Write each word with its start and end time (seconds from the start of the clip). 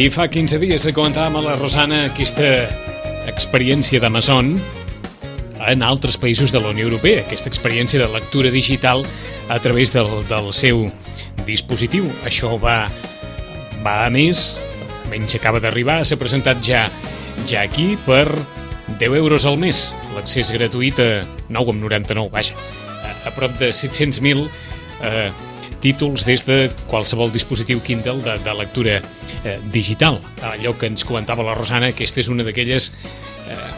I 0.00 0.06
fa 0.08 0.30
15 0.32 0.56
dies 0.62 0.86
comentàvem 0.96 1.34
a 1.36 1.40
la 1.44 1.54
Rosana 1.58 1.98
aquesta 2.06 2.46
experiència 3.28 4.00
d'Amazon 4.00 4.54
en 5.68 5.82
altres 5.84 6.16
països 6.16 6.54
de 6.54 6.62
la 6.62 6.70
Unió 6.72 6.86
Europea, 6.86 7.20
aquesta 7.20 7.50
experiència 7.52 8.00
de 8.00 8.06
lectura 8.08 8.48
digital 8.54 9.04
a 9.52 9.58
través 9.60 9.92
del, 9.92 10.08
del 10.30 10.48
seu 10.56 10.86
dispositiu. 11.44 12.08
Això 12.24 12.54
va, 12.62 12.78
va 13.84 13.98
a 14.06 14.08
més, 14.14 14.54
menys 15.12 15.36
acaba 15.36 15.60
d'arribar, 15.60 15.98
s'ha 16.08 16.16
presentat 16.16 16.64
ja 16.64 16.86
ja 17.44 17.60
aquí 17.60 17.92
per 18.06 18.24
10 18.96 19.20
euros 19.20 19.44
al 19.44 19.60
mes, 19.60 19.90
l'accés 20.16 20.48
gratuït 20.56 21.04
a 21.04 21.10
9,99, 21.52 22.30
vaja, 22.32 22.56
a, 23.04 23.12
a 23.28 23.36
prop 23.36 23.60
de 23.60 23.68
700.000 23.76 24.48
eh, 25.04 25.28
títols 25.80 26.26
des 26.28 26.44
de 26.46 26.70
qualsevol 26.90 27.32
dispositiu 27.32 27.80
Kindle 27.84 28.20
de, 28.24 28.36
de 28.44 28.54
lectura 28.56 29.00
eh, 29.44 29.58
digital. 29.72 30.20
Allò 30.52 30.76
que 30.78 30.90
ens 30.90 31.04
comentava 31.08 31.46
la 31.46 31.56
Rosana, 31.58 31.90
aquesta 31.94 32.20
és 32.22 32.30
una 32.32 32.44
d'aquelles, 32.46 32.90
eh, 33.48 33.70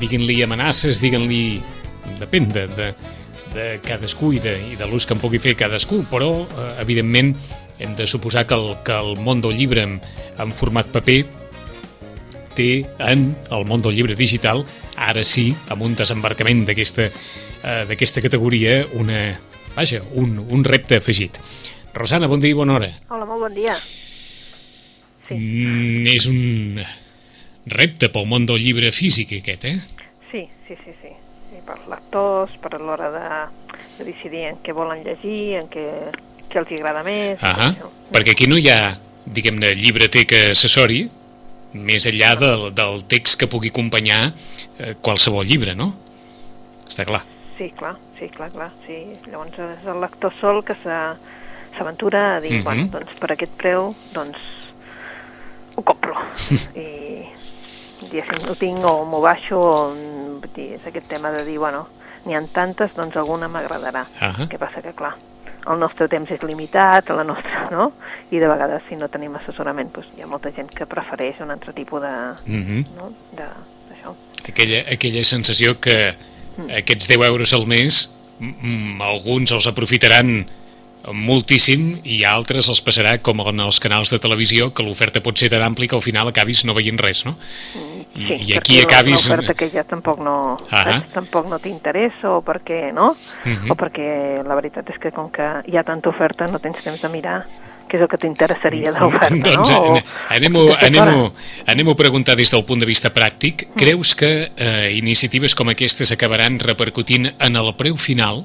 diguin-li 0.00 0.42
amenaces, 0.46 1.02
diguin-li... 1.02 1.62
depèn 2.20 2.44
de, 2.54 2.62
de, 2.76 2.84
de 3.50 3.64
cadascú 3.82 4.30
i 4.36 4.38
de, 4.38 4.52
i 4.72 4.76
de 4.78 4.86
l'ús 4.86 5.04
que 5.06 5.16
en 5.16 5.20
pugui 5.20 5.40
fer 5.42 5.56
cadascú, 5.58 6.04
però, 6.10 6.46
eh, 6.46 6.68
evidentment, 6.84 7.34
hem 7.82 7.96
de 7.98 8.06
suposar 8.06 8.46
que 8.46 8.54
el, 8.54 8.76
que 8.86 8.94
el 8.94 9.16
món 9.20 9.42
del 9.42 9.56
llibre 9.58 9.82
en, 9.82 9.98
en 10.38 10.52
format 10.54 10.88
paper 10.94 11.24
té 12.56 12.86
en 13.02 13.34
el 13.52 13.66
món 13.68 13.82
del 13.84 13.98
llibre 13.98 14.16
digital, 14.16 14.62
ara 14.96 15.24
sí, 15.26 15.50
amb 15.68 15.82
un 15.84 15.98
desembarcament 15.98 16.64
d'aquesta 16.70 17.10
eh, 17.10 18.22
categoria, 18.22 18.86
una, 18.96 19.36
vaja, 19.76 20.02
un, 20.16 20.38
un 20.40 20.64
repte 20.64 20.98
afegit. 20.98 21.38
Rosana, 21.94 22.28
bon 22.28 22.40
dia 22.40 22.52
i 22.52 22.56
bona 22.56 22.76
hora. 22.76 22.90
Hola, 23.08 23.28
molt 23.28 23.46
bon 23.46 23.54
dia. 23.56 23.76
Sí. 25.26 25.36
Mm, 25.36 26.06
és 26.12 26.26
un 26.30 26.80
repte 27.72 28.10
pel 28.14 28.28
món 28.30 28.46
del 28.48 28.62
llibre 28.62 28.92
físic, 28.94 29.36
aquest, 29.40 29.66
eh? 29.68 29.76
Sí, 30.30 30.44
sí, 30.68 30.76
sí, 30.84 30.94
sí. 31.02 31.12
I 31.56 31.62
per 31.66 31.78
lectors, 31.90 32.54
per 32.62 32.74
a 32.76 32.80
l'hora 32.80 33.10
de, 33.14 33.28
de 33.98 34.08
decidir 34.12 34.46
en 34.52 34.60
què 34.64 34.74
volen 34.76 35.02
llegir, 35.06 35.56
en 35.60 35.70
què, 35.72 35.86
què 36.50 36.62
els 36.62 36.74
agrada 36.78 37.04
més... 37.06 37.38
Ah 37.42 37.74
perquè 38.06 38.36
aquí 38.36 38.46
no 38.46 38.54
hi 38.54 38.68
ha, 38.70 38.96
diguem-ne, 39.26 39.72
llibreteca 39.74 40.44
accessori, 40.52 41.00
més 41.74 42.06
enllà 42.06 42.34
del, 42.38 42.68
del 42.76 43.02
text 43.10 43.40
que 43.40 43.48
pugui 43.50 43.72
acompanyar 43.74 44.20
eh, 44.30 44.94
qualsevol 45.02 45.44
llibre, 45.48 45.74
no? 45.74 45.90
Està 46.86 47.04
clar. 47.08 47.24
Sí, 47.58 47.72
clar, 47.76 47.96
sí, 48.18 48.28
clar, 48.28 48.50
clar. 48.50 48.70
Sí. 48.86 48.98
Llavors 49.30 49.58
és 49.58 49.86
el 49.86 50.00
lector 50.00 50.34
sol 50.40 50.62
que 50.64 50.76
s'aventura 50.82 52.36
a 52.36 52.40
dir, 52.40 52.52
mm 52.52 52.58
-hmm. 52.58 52.64
bueno, 52.64 52.88
doncs 52.92 53.18
per 53.20 53.32
aquest 53.32 53.52
preu, 53.52 53.94
doncs 54.12 54.38
ho 55.76 55.82
compro. 55.82 56.14
I 56.74 57.26
diguéssim, 58.10 58.48
ho 58.48 58.54
tinc 58.54 58.84
o 58.84 59.04
m'ho 59.04 59.20
baixo, 59.20 59.58
o, 59.58 59.94
dir, 60.54 60.72
és 60.74 60.86
aquest 60.86 61.08
tema 61.08 61.30
de 61.30 61.44
dir, 61.44 61.58
bueno, 61.58 61.86
n'hi 62.24 62.34
ha 62.34 62.42
tantes, 62.52 62.94
doncs 62.94 63.16
alguna 63.16 63.48
m'agradarà. 63.48 64.06
Uh 64.20 64.34
-huh. 64.34 64.48
Què 64.48 64.58
passa 64.58 64.82
que, 64.82 64.92
clar, 64.92 65.14
el 65.66 65.78
nostre 65.78 66.08
temps 66.08 66.30
és 66.30 66.42
limitat, 66.42 67.08
la 67.08 67.24
nostra, 67.24 67.68
no? 67.70 67.92
I 68.30 68.38
de 68.38 68.48
vegades, 68.48 68.82
si 68.88 68.96
no 68.96 69.08
tenim 69.08 69.34
assessorament, 69.36 69.92
doncs 69.94 70.08
hi 70.16 70.22
ha 70.22 70.26
molta 70.26 70.52
gent 70.54 70.70
que 70.74 70.86
prefereix 70.86 71.40
un 71.40 71.50
altre 71.50 71.72
tipus 71.72 72.02
de... 72.02 72.14
Mm 72.46 72.62
-hmm. 72.62 72.86
no? 72.96 73.12
de 73.32 73.48
d'això. 73.88 74.14
Aquella, 74.48 74.80
aquella 74.92 75.24
sensació 75.24 75.78
que. 75.80 76.14
Aquests 76.76 77.08
10 77.08 77.26
euros 77.28 77.52
al 77.52 77.66
mes, 77.66 78.10
mm, 78.40 79.00
alguns 79.02 79.52
els 79.52 79.66
aprofitaran 79.66 80.46
moltíssim 81.12 81.92
i 82.02 82.24
altres 82.26 82.66
els 82.68 82.80
passarà 82.82 83.18
com 83.22 83.40
en 83.46 83.60
els 83.62 83.78
canals 83.82 84.10
de 84.10 84.18
televisió 84.18 84.72
que 84.74 84.82
l'oferta 84.82 85.22
pot 85.22 85.38
ser 85.38 85.48
tan 85.52 85.62
ampli 85.62 85.86
que 85.88 85.94
al 85.94 86.02
final 86.02 86.26
acabis 86.28 86.64
no 86.66 86.74
veient 86.74 86.98
res, 86.98 87.24
no? 87.26 87.36
I, 88.16 88.26
Sí, 88.26 88.36
i 88.48 88.54
aquí 88.56 88.80
acabis... 88.80 89.26
l'oferta 89.28 89.54
que 89.54 89.68
ja 89.70 89.84
tampoc 89.84 90.18
no, 90.24 90.56
Ah. 90.70 90.84
saps? 90.84 91.12
tampoc 91.12 91.50
no 91.50 91.58
t'interessa 91.58 92.30
o 92.32 92.42
perquè, 92.42 92.92
no? 92.92 93.14
Mhm. 93.44 93.70
O 93.70 93.76
perquè 93.76 94.42
la 94.42 94.54
veritat 94.56 94.88
és 94.90 94.98
que 94.98 95.12
com 95.12 95.30
que 95.30 95.44
hi 95.68 95.76
ha 95.76 95.84
tanta 95.84 96.08
oferta 96.08 96.48
no 96.48 96.58
tens 96.58 96.82
temps 96.82 97.02
de 97.02 97.08
mirar 97.12 97.44
què 97.86 97.98
és 97.98 98.04
el 98.04 98.10
que 98.10 98.18
t'interessaria 98.20 98.92
de 98.94 99.00
l'oferta, 99.02 99.38
doncs 99.46 99.72
no? 99.72 100.00
Anem-ho 100.34 100.66
anem 100.76 101.30
anem 101.72 101.92
a 101.92 101.96
preguntar 101.98 102.36
des 102.38 102.52
del 102.54 102.64
punt 102.68 102.82
de 102.82 102.88
vista 102.88 103.12
pràctic. 103.14 103.68
Creus 103.78 104.14
que 104.18 104.32
eh, 104.48 104.90
iniciatives 104.98 105.54
com 105.54 105.70
aquestes 105.72 106.12
acabaran 106.14 106.58
repercutint 106.62 107.32
en 107.38 107.58
el 107.58 107.72
preu 107.78 107.98
final 108.00 108.44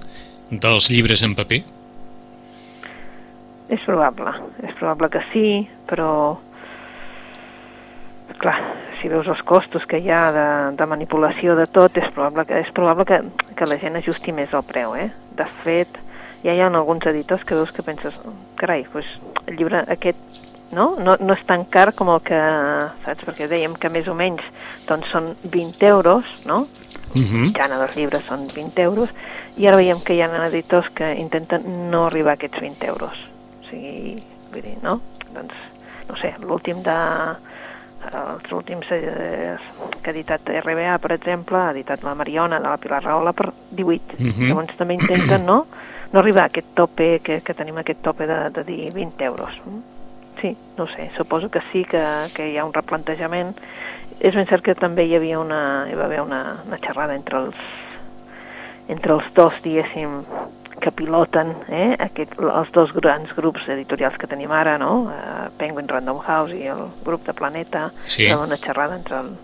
dels 0.52 0.92
llibres 0.92 1.24
en 1.24 1.36
paper? 1.36 1.64
És 3.72 3.84
probable, 3.88 4.34
és 4.68 4.74
probable 4.76 5.08
que 5.14 5.22
sí, 5.32 5.46
però 5.88 6.12
clar, 8.42 8.58
si 9.00 9.10
veus 9.10 9.28
els 9.32 9.42
costos 9.48 9.86
que 9.88 10.00
hi 10.02 10.10
ha 10.12 10.24
de, 10.36 10.48
de 10.78 10.88
manipulació 10.90 11.56
de 11.56 11.68
tot, 11.72 11.98
és 11.98 12.10
probable 12.16 12.46
que, 12.50 12.62
és 12.66 12.72
probable 12.76 13.06
que, 13.08 13.22
que 13.58 13.68
la 13.70 13.78
gent 13.82 14.00
ajusti 14.00 14.34
més 14.36 14.54
el 14.58 14.66
preu, 14.68 14.96
eh? 14.98 15.10
De 15.38 15.48
fet, 15.64 16.00
ja 16.44 16.56
hi 16.56 16.62
ha 16.62 16.70
alguns 16.72 17.06
editors 17.10 17.46
que 17.46 17.58
veus 17.58 17.72
que 17.72 17.86
penses, 17.86 18.18
carai, 18.60 18.84
doncs 18.94 19.14
el 19.48 19.58
llibre 19.58 19.86
aquest 19.88 20.18
no? 20.72 20.96
No, 21.00 21.16
no 21.20 21.36
és 21.36 21.44
tan 21.48 21.66
car 21.70 21.92
com 21.98 22.10
el 22.14 22.22
que, 22.26 22.40
saps? 23.06 23.26
Perquè 23.28 23.48
dèiem 23.52 23.76
que 23.80 23.92
més 23.94 24.08
o 24.08 24.16
menys 24.18 24.44
doncs 24.88 25.12
són 25.12 25.34
20 25.44 25.88
euros, 25.90 26.28
no? 26.46 26.66
Uh 27.12 27.22
-huh. 27.22 27.42
mitjana 27.44 27.78
dels 27.78 27.96
llibres 27.96 28.24
són 28.24 28.48
20 28.48 28.82
euros, 28.82 29.10
i 29.58 29.68
ara 29.68 29.78
veiem 29.78 30.00
que 30.00 30.14
hi 30.14 30.22
ha 30.22 30.48
editors 30.48 30.90
que 30.96 31.14
intenten 31.16 31.90
no 31.92 32.06
arribar 32.06 32.32
a 32.32 32.34
aquests 32.34 32.60
20 32.62 32.88
euros. 32.88 33.18
O 33.62 33.70
sigui, 33.70 34.16
vull 34.52 34.62
dir, 34.62 34.78
no? 34.82 35.02
Doncs, 35.34 35.54
no 36.08 36.16
sé, 36.16 36.34
l'últim 36.40 36.82
de... 36.84 36.98
Els 38.02 38.52
últims 38.52 38.88
eh, 38.90 39.56
que 40.02 40.10
ha 40.10 40.14
editat 40.14 40.42
RBA, 40.50 40.98
per 40.98 41.12
exemple, 41.12 41.58
ha 41.58 41.70
editat 41.70 42.02
la 42.02 42.16
Mariona 42.16 42.60
de 42.60 42.68
la 42.68 42.78
Pilar 42.78 43.04
Rahola 43.04 43.32
per 43.32 43.54
18. 43.70 44.16
Mhm. 44.18 44.48
Llavors 44.48 44.76
també 44.76 44.94
intenten, 44.96 45.46
no?, 45.46 45.68
no 46.12 46.20
arribar 46.20 46.44
a 46.44 46.52
aquest 46.52 46.74
tope, 46.76 47.20
que, 47.24 47.40
que 47.42 47.56
tenim 47.56 47.78
aquest 47.80 48.02
tope 48.04 48.28
de, 48.28 48.38
de 48.56 48.64
dir 48.68 48.92
20 48.94 49.24
euros. 49.26 49.58
Sí, 50.42 50.56
no 50.78 50.88
sé, 50.88 51.12
suposo 51.18 51.50
que 51.50 51.62
sí 51.72 51.86
que, 51.86 52.02
que 52.36 52.50
hi 52.52 52.58
ha 52.58 52.66
un 52.66 52.74
replantejament. 52.74 53.54
És 54.20 54.36
ben 54.36 54.48
cert 54.50 54.66
que 54.66 54.76
també 54.78 55.06
hi 55.08 55.16
havia 55.18 55.40
una, 55.40 55.62
hi 55.90 55.96
va 55.98 56.06
haver 56.06 56.22
una, 56.22 56.42
una 56.68 56.80
xerrada 56.82 57.16
entre 57.16 57.46
els, 57.46 57.62
entre 58.92 59.16
els 59.18 59.30
dos, 59.38 59.56
diguéssim, 59.64 60.20
que 60.82 60.92
piloten 60.98 61.54
eh, 61.70 61.94
aquest, 62.02 62.34
els 62.42 62.72
dos 62.74 62.92
grans 62.96 63.32
grups 63.38 63.68
editorials 63.70 64.18
que 64.18 64.28
tenim 64.28 64.52
ara, 64.52 64.80
no? 64.82 64.92
Uh, 65.14 65.48
Penguin 65.60 65.90
Random 65.90 66.20
House 66.26 66.58
i 66.58 66.66
el 66.74 66.88
grup 67.06 67.28
de 67.28 67.36
Planeta. 67.38 67.92
Sí. 68.10 68.26
Una 68.34 68.58
xerrada 68.58 68.98
entre 68.98 69.20
el, 69.22 69.36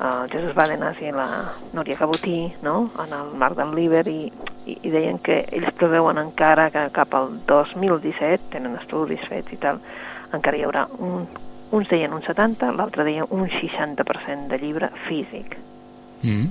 el 0.00 0.30
Jesús 0.32 0.54
Bàdenas 0.56 0.98
i 1.02 1.12
la 1.14 1.28
Núria 1.72 1.96
Cabotí, 1.96 2.52
no? 2.62 2.90
en 3.04 3.12
el 3.14 3.32
marc 3.38 3.56
del 3.58 3.74
Liber, 3.76 4.06
i, 4.08 4.26
i, 4.66 4.78
i 4.82 4.90
deien 4.90 5.20
que 5.22 5.42
ells 5.54 5.70
preveuen 5.78 6.18
encara 6.18 6.70
que 6.74 6.88
cap 6.94 7.14
al 7.14 7.30
2017, 7.46 8.50
tenen 8.56 8.76
estudis 8.80 9.22
fets 9.30 9.54
i 9.54 9.60
tal, 9.62 9.80
encara 10.34 10.58
hi 10.58 10.64
haurà 10.66 10.86
un, 10.98 11.28
uns 11.74 11.88
deien 11.90 12.12
un 12.14 12.24
70, 12.26 12.72
l'altre 12.74 13.06
deien 13.06 13.30
un 13.30 13.46
60% 13.50 14.50
de 14.50 14.60
llibre 14.62 14.90
físic. 15.06 15.56
Mm. 16.22 16.50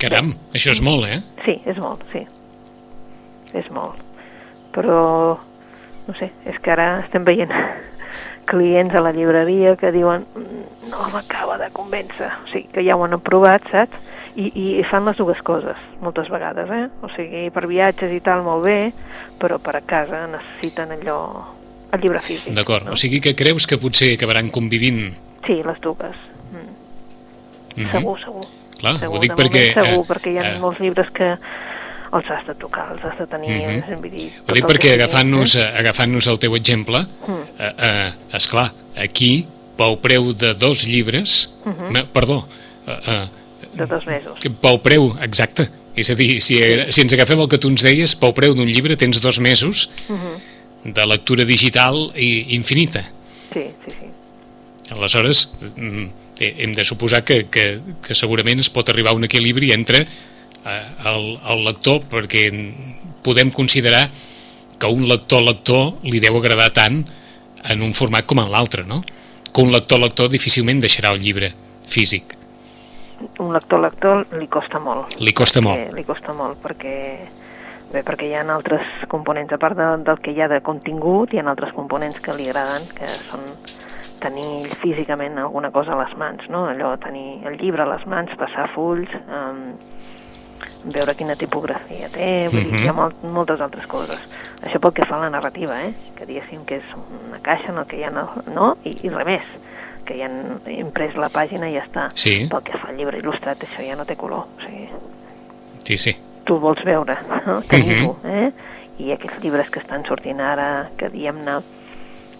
Caram, 0.00 0.34
això 0.54 0.74
és 0.76 0.82
molt, 0.84 1.08
eh? 1.08 1.20
Sí, 1.44 1.58
és 1.66 1.78
molt, 1.80 2.02
sí. 2.12 2.26
És 3.56 3.68
molt. 3.72 4.02
Però, 4.74 5.00
no 6.06 6.16
sé, 6.18 6.30
és 6.44 6.58
que 6.60 6.74
ara 6.74 6.88
estem 7.00 7.24
veient 7.24 7.52
clients 8.46 8.94
a 8.94 9.02
la 9.02 9.12
llibreria 9.12 9.76
que 9.76 9.90
diuen 9.92 10.24
"Mm, 10.34 10.90
no 10.90 11.08
m'acaba 11.12 11.58
de 11.58 11.70
convèncer. 11.74 12.30
O 12.44 12.48
sigui, 12.52 12.68
que 12.72 12.84
ja 12.86 12.96
ho 12.96 13.04
han 13.04 13.18
provat, 13.20 13.62
saps? 13.70 13.96
I, 14.36 14.50
I 14.52 14.84
fan 14.84 15.06
les 15.08 15.16
dues 15.16 15.38
coses, 15.42 15.78
moltes 16.04 16.28
vegades, 16.28 16.68
eh? 16.68 16.88
O 17.00 17.08
sigui, 17.14 17.46
per 17.50 17.64
viatges 17.66 18.12
i 18.12 18.20
tal, 18.20 18.42
molt 18.44 18.66
bé, 18.66 18.92
però 19.40 19.56
per 19.58 19.78
a 19.78 19.80
casa 19.80 20.26
necessiten 20.28 20.92
allò, 20.92 21.20
el 21.92 22.00
llibre 22.02 22.20
físic. 22.20 22.52
D'acord, 22.54 22.84
no? 22.84 22.92
o 22.92 23.00
sigui 23.00 23.20
que 23.24 23.34
creus 23.34 23.66
que 23.66 23.78
potser 23.80 24.12
acabaran 24.14 24.50
convivint... 24.52 25.14
Sí, 25.46 25.62
les 25.64 25.80
dues. 25.80 26.16
Mm. 26.52 26.68
Mhm. 27.80 27.90
Segur, 27.92 28.18
segur. 28.20 28.44
Clar, 28.76 28.98
segur, 29.00 29.16
ho 29.16 29.20
dic 29.24 29.32
perquè... 29.38 29.62
Segur, 29.72 30.02
eh, 30.04 30.08
perquè 30.10 30.34
hi 30.34 30.38
ha 30.38 30.50
eh, 30.50 30.58
molts 30.60 30.80
llibres 30.84 31.08
que 31.16 31.30
els 32.12 32.30
has 32.30 32.46
de 32.46 32.54
tocar, 32.54 32.92
els 32.92 33.02
has 33.04 33.18
de 33.18 33.26
tenir... 33.26 33.50
Mm 33.66 34.00
vull 34.00 34.10
dir, 34.10 34.30
Ho 34.48 34.52
dic 34.54 34.64
perquè 34.66 34.92
agafant-nos 34.94 35.56
eh? 35.56 35.66
agafant 35.80 36.14
el 36.16 36.38
teu 36.38 36.54
exemple, 36.56 37.06
Mm. 37.26 37.42
eh, 37.58 37.72
eh, 37.78 38.12
esclar, 38.32 38.72
aquí 38.96 39.46
pel 39.76 39.98
preu 39.98 40.32
de 40.32 40.54
dos 40.54 40.86
llibres, 40.86 41.50
uh 41.64 41.68
Mhm. 41.70 41.96
-huh. 41.96 42.06
perdó, 42.12 42.36
uh, 42.86 42.90
uh, 42.90 43.28
de 43.76 43.86
dos 43.86 44.06
mesos. 44.06 44.38
pel 44.60 44.80
preu, 44.80 45.16
exacte, 45.20 45.68
és 45.94 46.10
a 46.10 46.14
dir, 46.14 46.40
si, 46.42 46.56
si 46.90 47.00
ens 47.00 47.12
agafem 47.12 47.40
el 47.40 47.48
que 47.48 47.58
tu 47.58 47.68
ens 47.68 47.82
deies, 47.82 48.14
pel 48.16 48.32
preu 48.32 48.54
d'un 48.54 48.66
llibre 48.66 48.96
tens 48.96 49.20
dos 49.20 49.38
mesos 49.40 49.90
Uh 50.08 50.14
-huh. 50.16 50.92
de 50.92 51.06
lectura 51.06 51.44
digital 51.44 52.12
i 52.16 52.54
infinita. 52.54 53.02
Sí, 53.52 53.64
sí, 53.84 53.90
sí. 53.90 54.94
Aleshores, 54.94 55.50
mm, 55.76 56.04
eh, 56.40 56.54
hem 56.58 56.72
de 56.74 56.84
suposar 56.84 57.24
que, 57.24 57.46
que, 57.48 57.80
que 58.06 58.14
segurament 58.14 58.60
es 58.60 58.70
pot 58.70 58.88
arribar 58.88 59.12
a 59.12 59.16
un 59.16 59.24
equilibri 59.24 59.72
entre 59.72 60.06
eh, 60.66 60.82
el, 61.12 61.38
el 61.52 61.64
lector, 61.64 62.02
perquè 62.10 62.46
podem 63.26 63.50
considerar 63.50 64.08
que 64.78 64.86
un 64.92 65.06
lector-lector 65.08 66.02
li 66.04 66.20
deu 66.20 66.36
agradar 66.38 66.70
tant 66.76 67.04
en 67.70 67.82
un 67.82 67.94
format 67.96 68.26
com 68.28 68.38
en 68.42 68.50
l'altre, 68.52 68.84
no? 68.86 69.00
Que 69.52 69.62
un 69.64 69.72
lector-lector 69.72 70.28
difícilment 70.30 70.82
deixarà 70.82 71.14
el 71.16 71.22
llibre 71.24 71.52
físic. 71.88 72.36
Un 73.40 73.54
lector-lector 73.54 74.26
li 74.36 74.46
costa 74.52 74.78
molt. 74.78 75.16
Li 75.18 75.32
costa 75.32 75.60
Eh, 75.60 75.62
molt. 75.64 75.94
li 75.96 76.04
costa 76.04 76.34
molt 76.36 76.60
perquè 76.62 76.96
bé, 77.92 78.02
perquè 78.04 78.26
hi 78.28 78.34
ha 78.34 78.42
altres 78.52 78.82
components, 79.08 79.52
a 79.54 79.58
part 79.58 79.76
de, 79.78 79.86
del 80.04 80.18
que 80.20 80.32
hi 80.34 80.40
ha 80.42 80.48
de 80.52 80.60
contingut, 80.60 81.32
hi 81.32 81.38
ha 81.40 81.46
altres 81.48 81.72
components 81.72 82.20
que 82.20 82.34
li 82.36 82.48
agraden, 82.50 82.84
que 82.94 83.08
són 83.30 83.46
tenir 84.20 84.68
físicament 84.82 85.38
alguna 85.38 85.70
cosa 85.70 85.92
a 85.94 86.00
les 86.04 86.12
mans, 86.18 86.44
no? 86.52 86.66
Allò, 86.68 86.96
tenir 86.98 87.40
el 87.46 87.56
llibre 87.60 87.82
a 87.84 87.88
les 87.96 88.04
mans, 88.06 88.32
passar 88.36 88.68
fulls, 88.74 89.08
um, 89.28 89.72
veure 90.92 91.14
quina 91.18 91.34
tipografia 91.36 92.08
té, 92.12 92.48
vull 92.52 92.64
dir, 92.64 92.80
hi 92.80 92.88
ha 92.88 92.92
Mhm. 92.92 92.96
molt, 93.00 93.22
moltes 93.24 93.60
altres 93.60 93.86
coses. 93.86 94.18
Això 94.62 94.78
pel 94.80 94.92
que 94.92 95.04
fa 95.06 95.16
a 95.16 95.20
la 95.20 95.30
narrativa, 95.30 95.82
eh? 95.84 95.92
que 96.16 96.26
diguéssim 96.26 96.64
que 96.64 96.76
és 96.76 96.84
una 97.28 97.38
caixa 97.42 97.70
en 97.72 97.78
el 97.78 97.86
que 97.86 97.98
hi 97.98 98.04
ha, 98.04 98.10
no, 98.10 98.28
no? 98.54 98.76
I, 98.84 98.96
i 99.02 99.08
res 99.10 99.26
més, 99.26 99.42
que 100.04 100.16
ja 100.18 100.26
han 100.26 100.60
imprès 100.66 101.14
la 101.16 101.28
pàgina 101.28 101.68
i 101.68 101.74
ja 101.74 101.84
està. 101.84 102.10
Sí. 102.14 102.46
Pel 102.50 102.62
que 102.62 102.78
fa 102.78 102.88
al 102.88 102.96
llibre 102.96 103.18
il·lustrat, 103.20 103.58
això 103.58 103.82
ja 103.86 103.96
no 103.96 104.04
té 104.04 104.16
color, 104.16 104.46
o 104.56 104.60
sigui, 104.60 104.88
Sí, 105.84 105.98
sí. 105.98 106.16
tu 106.44 106.58
vols 106.58 106.82
veure, 106.84 107.16
no? 107.46 107.60
tenir-ho, 107.62 108.16
Mhm. 108.22 108.30
eh? 108.30 108.52
I 108.98 109.12
aquests 109.12 109.42
llibres 109.42 109.68
que 109.70 109.80
estan 109.80 110.04
sortint 110.06 110.40
ara, 110.40 110.88
que 110.96 111.08
diem-ne, 111.10 111.58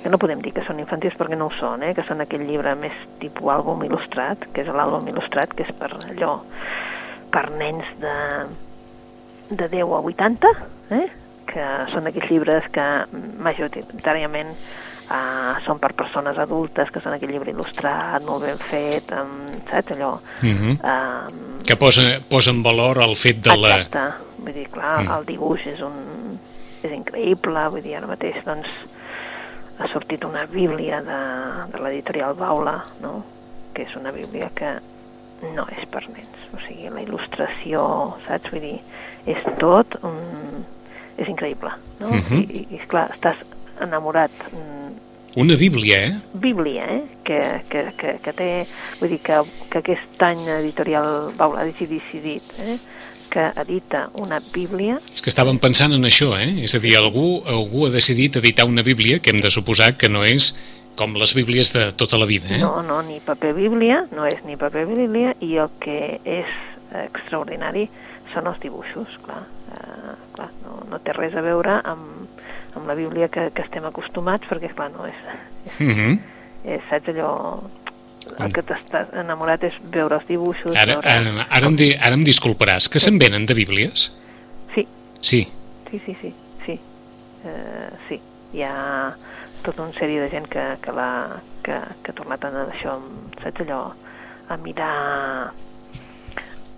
que 0.02 0.08
no 0.08 0.16
podem 0.18 0.40
dir 0.40 0.52
que 0.54 0.62
són 0.64 0.78
infantils 0.80 1.14
perquè 1.18 1.36
no 1.36 1.46
ho 1.46 1.50
són, 1.58 1.82
eh? 1.82 1.92
que 1.94 2.02
són 2.04 2.20
aquell 2.22 2.46
llibre 2.46 2.74
més 2.76 2.92
tipus 3.18 3.42
àlbum 3.52 3.82
il·lustrat, 3.84 4.38
que 4.54 4.62
és 4.62 4.68
l'àlbum 4.68 5.06
il·lustrat, 5.08 5.48
que 5.54 5.64
és 5.64 5.72
per 5.72 5.90
allò, 5.92 6.40
per 7.36 7.50
nens 7.52 7.84
de, 8.00 8.16
de 9.52 9.68
10 9.68 9.92
a 9.92 10.00
80, 10.00 10.52
eh? 10.96 11.06
que 11.46 11.66
són 11.92 12.08
aquells 12.08 12.30
llibres 12.32 12.66
que 12.74 12.84
majoritàriament 13.44 14.50
uh, 14.54 15.52
són 15.66 15.78
per 15.82 15.92
persones 15.98 16.40
adultes, 16.42 16.90
que 16.92 17.02
són 17.04 17.14
aquell 17.14 17.34
llibre 17.36 17.52
il·lustrat, 17.52 18.24
molt 18.26 18.46
ben 18.48 18.58
fet, 18.70 19.12
amb, 19.14 19.52
saps 19.70 19.94
allò? 19.94 20.16
Uh 20.40 20.48
-huh. 20.48 20.74
Um, 20.80 21.58
Que 21.66 21.76
posa, 21.76 22.02
posa 22.28 22.50
en 22.50 22.62
valor 22.62 23.02
el 23.02 23.16
fet 23.16 23.44
de 23.44 23.56
la... 23.56 23.76
Exacte, 23.76 24.24
vull 24.38 24.54
dir, 24.54 24.68
clar, 24.70 25.00
Mm. 25.02 25.06
mm. 25.06 25.16
el 25.18 25.24
dibuix 25.26 25.66
és 25.66 25.80
un 25.80 26.38
és 26.82 26.92
increïble, 26.92 27.68
vull 27.72 27.82
dir, 27.82 27.96
ara 27.96 28.06
mateix 28.06 28.36
doncs 28.46 28.68
ha 29.78 29.88
sortit 29.92 30.24
una 30.24 30.46
bíblia 30.46 31.02
de, 31.02 31.20
de 31.72 31.82
l'editorial 31.82 32.34
Baula, 32.34 32.76
no? 33.02 33.24
que 33.74 33.82
és 33.82 33.96
una 33.96 34.12
bíblia 34.12 34.50
que 34.54 34.78
no 35.54 35.66
és 35.76 35.84
per 35.92 36.02
nens, 36.08 36.35
o 36.52 36.60
sigui, 36.66 36.90
la 36.92 37.02
il·lustració, 37.04 37.82
saps? 38.26 38.52
Vull 38.52 38.64
dir, 38.64 38.78
és 39.26 39.42
tot 39.60 39.98
un... 40.06 40.64
és 41.16 41.28
increïble, 41.32 41.72
no? 42.00 42.10
Mhm. 42.12 42.42
I, 42.44 42.66
i, 42.76 42.80
clar, 42.90 43.08
estàs 43.14 43.40
enamorat 43.82 44.32
mm, 44.52 44.76
Una 45.36 45.56
bíblia, 45.56 45.98
eh? 46.06 46.12
bíblia, 46.32 46.84
eh? 46.94 47.02
que, 47.24 47.38
que, 47.68 47.82
que, 47.96 48.12
que 48.24 48.32
té, 48.32 48.50
vull 49.00 49.10
dir 49.12 49.18
que, 49.20 49.42
que 49.68 49.82
aquest 49.82 50.22
any 50.24 50.46
editorial 50.54 51.34
Baula 51.36 51.60
ha 51.60 51.66
decidit 51.68 52.54
eh? 52.64 52.78
que 53.28 53.44
edita 53.60 54.06
una 54.22 54.38
bíblia, 54.40 54.96
És 55.12 55.20
que 55.20 55.28
estàvem 55.28 55.58
pensant 55.60 55.92
en 55.92 56.08
això, 56.08 56.30
eh? 56.40 56.64
És 56.64 56.72
a 56.76 56.80
dir, 56.80 56.94
algú, 56.96 57.42
algú 57.44 57.84
ha 57.84 57.92
decidit 57.92 58.38
editar 58.40 58.64
una 58.64 58.84
bíblia 58.86 59.18
que 59.20 59.34
hem 59.34 59.42
de 59.44 59.52
suposar 59.52 59.92
que 60.00 60.08
no 60.08 60.24
és 60.24 60.54
com 60.96 61.14
les 61.14 61.34
bíblies 61.36 61.72
de 61.74 61.92
tota 61.92 62.18
la 62.18 62.26
vida, 62.26 62.48
eh? 62.54 62.58
no, 62.62 62.82
no, 62.82 63.02
ni 63.06 63.20
paper 63.20 63.52
bíblia, 63.56 64.06
no 64.16 64.26
és 64.26 64.42
ni 64.44 64.56
paper 64.56 64.86
bíblia, 64.88 65.34
i 65.44 65.56
el 65.60 65.70
que 65.82 66.20
és 66.24 66.52
extraordinari 67.04 67.86
són 68.32 68.48
els 68.50 68.60
dibuixos, 68.62 69.16
clar. 69.24 69.42
Eh, 69.76 70.14
clar 70.36 70.50
no, 70.64 70.82
no 70.90 71.00
té 71.04 71.12
res 71.16 71.34
a 71.36 71.42
veure 71.44 71.80
amb, 71.84 72.28
amb 72.76 72.88
la 72.88 72.96
bíblia 72.98 73.28
que, 73.32 73.50
que 73.54 73.64
estem 73.64 73.84
acostumats, 73.88 74.48
perquè, 74.50 74.72
clar, 74.74 74.90
no 74.96 75.06
és, 75.06 75.20
Uh 75.66 75.88
-huh. 75.90 76.18
és 76.64 76.80
saps 76.88 77.08
allò 77.08 77.60
el 78.38 78.52
que 78.52 78.62
t'estàs 78.62 79.12
enamorat 79.18 79.62
és 79.64 79.74
veure 79.92 80.14
els 80.14 80.26
dibuixos 80.26 80.76
Ara, 80.76 80.94
veure... 80.94 81.10
ara, 81.10 81.46
ara, 81.50 81.66
em 81.66 81.76
di, 81.76 81.92
ara 81.94 82.14
em 82.14 82.22
disculparàs, 82.22 82.88
que 82.88 82.98
se'n 82.98 83.18
venen 83.18 83.46
de 83.46 83.54
bíblies? 83.54 84.12
sí, 84.74 84.86
Sí. 85.20 85.48
Sí, 85.90 86.00
sí, 86.04 86.16
sí, 86.20 86.34
sí. 86.66 86.80
Uh, 87.44 87.96
sí, 88.08 88.20
hi 88.52 88.62
ha 88.62 89.14
tota 89.66 89.82
una 89.82 89.94
sèrie 89.98 90.22
de 90.22 90.30
gent 90.32 90.46
que, 90.50 90.64
que, 90.82 90.92
la, 90.94 91.10
que, 91.66 91.78
que 92.02 92.12
ha 92.12 92.16
tornat 92.16 92.44
a 92.44 92.50
anar 92.52 92.66
d'això, 92.70 92.96
saps 93.42 93.64
allò, 93.66 93.80
a 94.48 94.58
mirar, 94.62 94.92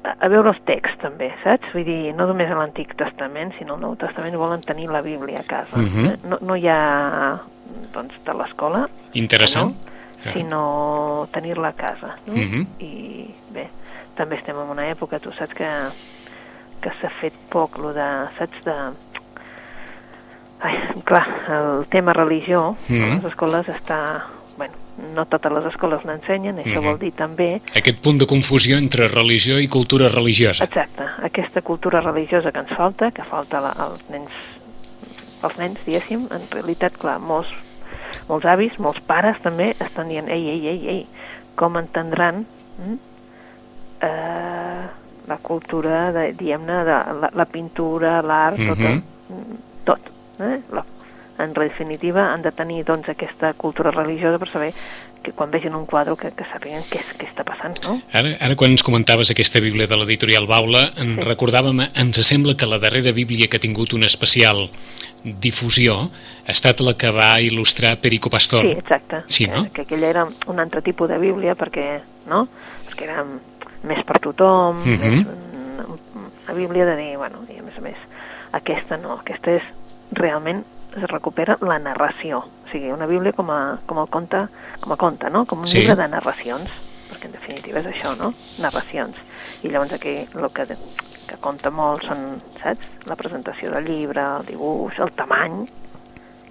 a, 0.05 0.15
a 0.15 0.31
veure 0.33 0.55
els 0.55 0.61
texts 0.69 1.01
també, 1.03 1.29
saps? 1.43 1.73
Vull 1.75 1.85
dir, 1.89 2.15
no 2.17 2.29
només 2.31 2.51
a 2.51 2.57
l'Antic 2.59 2.95
Testament, 2.99 3.53
sinó 3.59 3.77
al 3.77 3.85
Nou 3.85 3.97
Testament 4.01 4.37
volen 4.41 4.65
tenir 4.65 4.89
la 4.93 5.03
Bíblia 5.05 5.45
a 5.45 5.49
casa. 5.49 5.77
Mhm. 5.77 6.07
eh? 6.07 6.17
no, 6.25 6.41
no 6.41 6.57
hi 6.57 6.69
ha, 6.73 6.81
doncs, 7.95 8.17
de 8.25 8.37
l'escola, 8.41 8.87
Interessant. 9.13 9.75
no? 9.75 10.33
sinó 10.33 10.63
tenir-la 11.33 11.69
a 11.75 11.79
casa. 11.79 12.17
No? 12.27 12.35
Mhm. 12.35 12.67
I 12.81 13.35
bé, 13.55 13.69
també 14.17 14.41
estem 14.41 14.57
en 14.59 14.73
una 14.75 14.89
època, 14.91 15.21
tu 15.21 15.33
saps 15.37 15.55
que, 15.55 15.69
que 16.83 16.95
s'ha 17.01 17.11
fet 17.21 17.37
poc, 17.53 17.79
lo 17.79 17.93
de, 17.93 18.09
saps, 18.39 18.65
de... 18.65 18.79
Ai, 20.61 21.03
clar, 21.05 21.27
el 21.49 21.87
tema 21.89 22.13
religió 22.13 22.77
Mhm. 22.89 23.03
a 23.03 23.15
les 23.17 23.25
escoles 23.25 23.69
està... 23.69 24.25
Bueno, 24.57 24.75
no 25.15 25.25
totes 25.27 25.53
les 25.53 25.65
escoles 25.67 26.05
l'ensenyen, 26.05 26.57
això 26.59 26.81
Mhm. 26.81 26.85
vol 26.85 26.99
dir 26.99 27.13
també... 27.13 27.63
Aquest 27.77 28.01
punt 28.03 28.19
de 28.19 28.27
confusió 28.27 28.77
entre 28.77 29.07
religió 29.07 29.61
i 29.61 29.69
cultura 29.69 30.09
religiosa. 30.09 30.65
Exacte, 30.65 31.05
aquesta 31.23 31.63
cultura 31.63 32.01
religiosa 32.01 32.51
que 32.51 32.59
ens 32.59 32.71
falta, 32.77 33.13
que 33.13 33.23
falta 33.23 33.61
la, 33.61 33.71
als 33.71 34.03
nens, 34.11 34.31
als 35.43 35.57
nens, 35.59 35.79
diguéssim, 35.87 36.27
en 36.33 36.43
realitat, 36.51 36.97
clar, 36.99 37.21
molts, 37.21 37.49
molts 38.29 38.47
avis, 38.47 38.77
molts 38.81 38.99
pares 39.01 39.41
també 39.43 39.77
estan 39.79 40.09
dient, 40.09 40.29
ei, 40.29 40.49
ei, 40.49 40.67
ei, 40.67 40.89
ei, 40.89 41.07
com 41.55 41.77
entendran 41.77 42.45
mm, 42.79 42.99
eh, 44.01 44.87
la 45.29 45.37
cultura, 45.39 46.11
diguem-ne, 46.33 46.83
la, 46.85 47.31
la 47.33 47.45
pintura, 47.45 48.21
l'art, 48.23 48.57
tot, 48.57 48.79
Mhm. 48.79 49.03
mm, 49.29 49.57
tot. 49.85 50.01
Eh? 50.41 50.61
La, 50.73 50.85
en 51.39 51.53
definitiva, 51.53 52.33
han 52.33 52.43
de 52.43 52.51
tenir 52.53 52.85
doncs, 52.85 53.09
aquesta 53.09 53.53
cultura 53.55 53.91
religiosa 53.91 54.39
per 54.39 54.51
saber 54.51 54.73
que 55.23 55.33
quan 55.33 55.51
vegin 55.51 55.75
un 55.75 55.85
quadre 55.87 56.15
que, 56.17 56.31
que 56.31 56.45
sàpiguen 56.47 56.83
què, 56.91 56.99
és, 57.01 57.09
què 57.19 57.27
està 57.27 57.43
passant, 57.45 57.75
no? 57.85 57.97
Ara, 58.15 58.37
ara 58.41 58.55
quan 58.57 58.71
ens 58.71 58.85
comentaves 58.87 59.31
aquesta 59.35 59.59
bíblia 59.61 59.87
de 59.91 59.97
l'editorial 59.99 60.47
Baula, 60.47 60.93
en 60.97 61.17
Sí. 61.17 61.23
recordàvem, 61.27 61.81
ens 61.95 62.21
sembla 62.27 62.55
que 62.57 62.67
la 62.67 62.79
darrera 62.79 63.11
bíblia 63.13 63.49
que 63.49 63.57
ha 63.59 63.61
tingut 63.61 63.93
una 63.99 64.07
especial 64.07 64.69
difusió 65.25 66.11
ha 66.47 66.53
estat 66.53 66.81
la 66.81 66.95
que 66.97 67.11
va 67.11 67.41
il·lustrar 67.41 67.97
Perico 68.01 68.31
Pastor. 68.31 68.63
Sí, 68.65 68.71
exacte. 68.79 69.23
Sí, 69.27 69.47
no? 69.47 69.65
Que, 69.65 69.71
que 69.71 69.83
aquella 69.83 70.09
era 70.09 70.27
un 70.47 70.61
altre 70.61 70.83
tipus 70.83 71.09
de 71.11 71.19
bíblia 71.19 71.55
perquè, 71.59 72.01
no? 72.31 72.47
Perquè 72.89 73.05
era 73.11 73.25
més 73.83 74.05
per 74.07 74.19
tothom, 74.21 74.79
Mhm. 74.79 75.11
més 75.11 75.27
una, 75.27 75.87
una 76.47 76.55
bíblia 76.55 76.87
de 76.87 76.97
dir, 76.97 77.17
bueno, 77.17 77.45
i 77.53 77.59
a 77.59 77.63
més 77.63 77.77
a 77.77 77.81
més, 77.81 77.97
aquesta 78.53 78.97
no, 78.97 79.19
aquesta 79.21 79.53
és 79.59 79.63
realment 80.13 80.65
es 80.97 81.05
recupera 81.11 81.59
la 81.61 81.79
narració, 81.79 82.39
o 82.39 82.71
sigui, 82.73 82.91
una 82.91 83.07
bíblia 83.07 83.33
com 83.33 83.51
a, 83.51 83.79
com 83.87 83.99
a 84.01 84.07
conte, 84.07 84.47
com 84.81 84.93
a 84.93 84.97
conte, 84.97 85.29
no? 85.31 85.45
Com 85.47 85.61
un 85.61 85.67
Sí. 85.69 85.79
llibre 85.81 85.97
de 85.97 86.09
narracions, 86.09 86.71
perquè 87.11 87.27
en 87.27 87.33
definitiva 87.33 87.81
és 87.81 87.87
això, 87.87 88.17
no? 88.17 88.33
Narracions. 88.59 89.15
I 89.63 89.69
llavors 89.69 89.93
aquí 89.93 90.17
el 90.35 90.49
que, 90.55 90.67
que 91.29 91.37
compta 91.41 91.71
molt 91.71 92.03
són, 92.07 92.41
saps? 92.63 92.87
La 93.07 93.17
presentació 93.17 93.71
del 93.71 93.85
llibre, 93.85 94.21
el 94.41 94.47
dibuix, 94.47 94.99
el 94.99 95.13
tamany, 95.13 95.67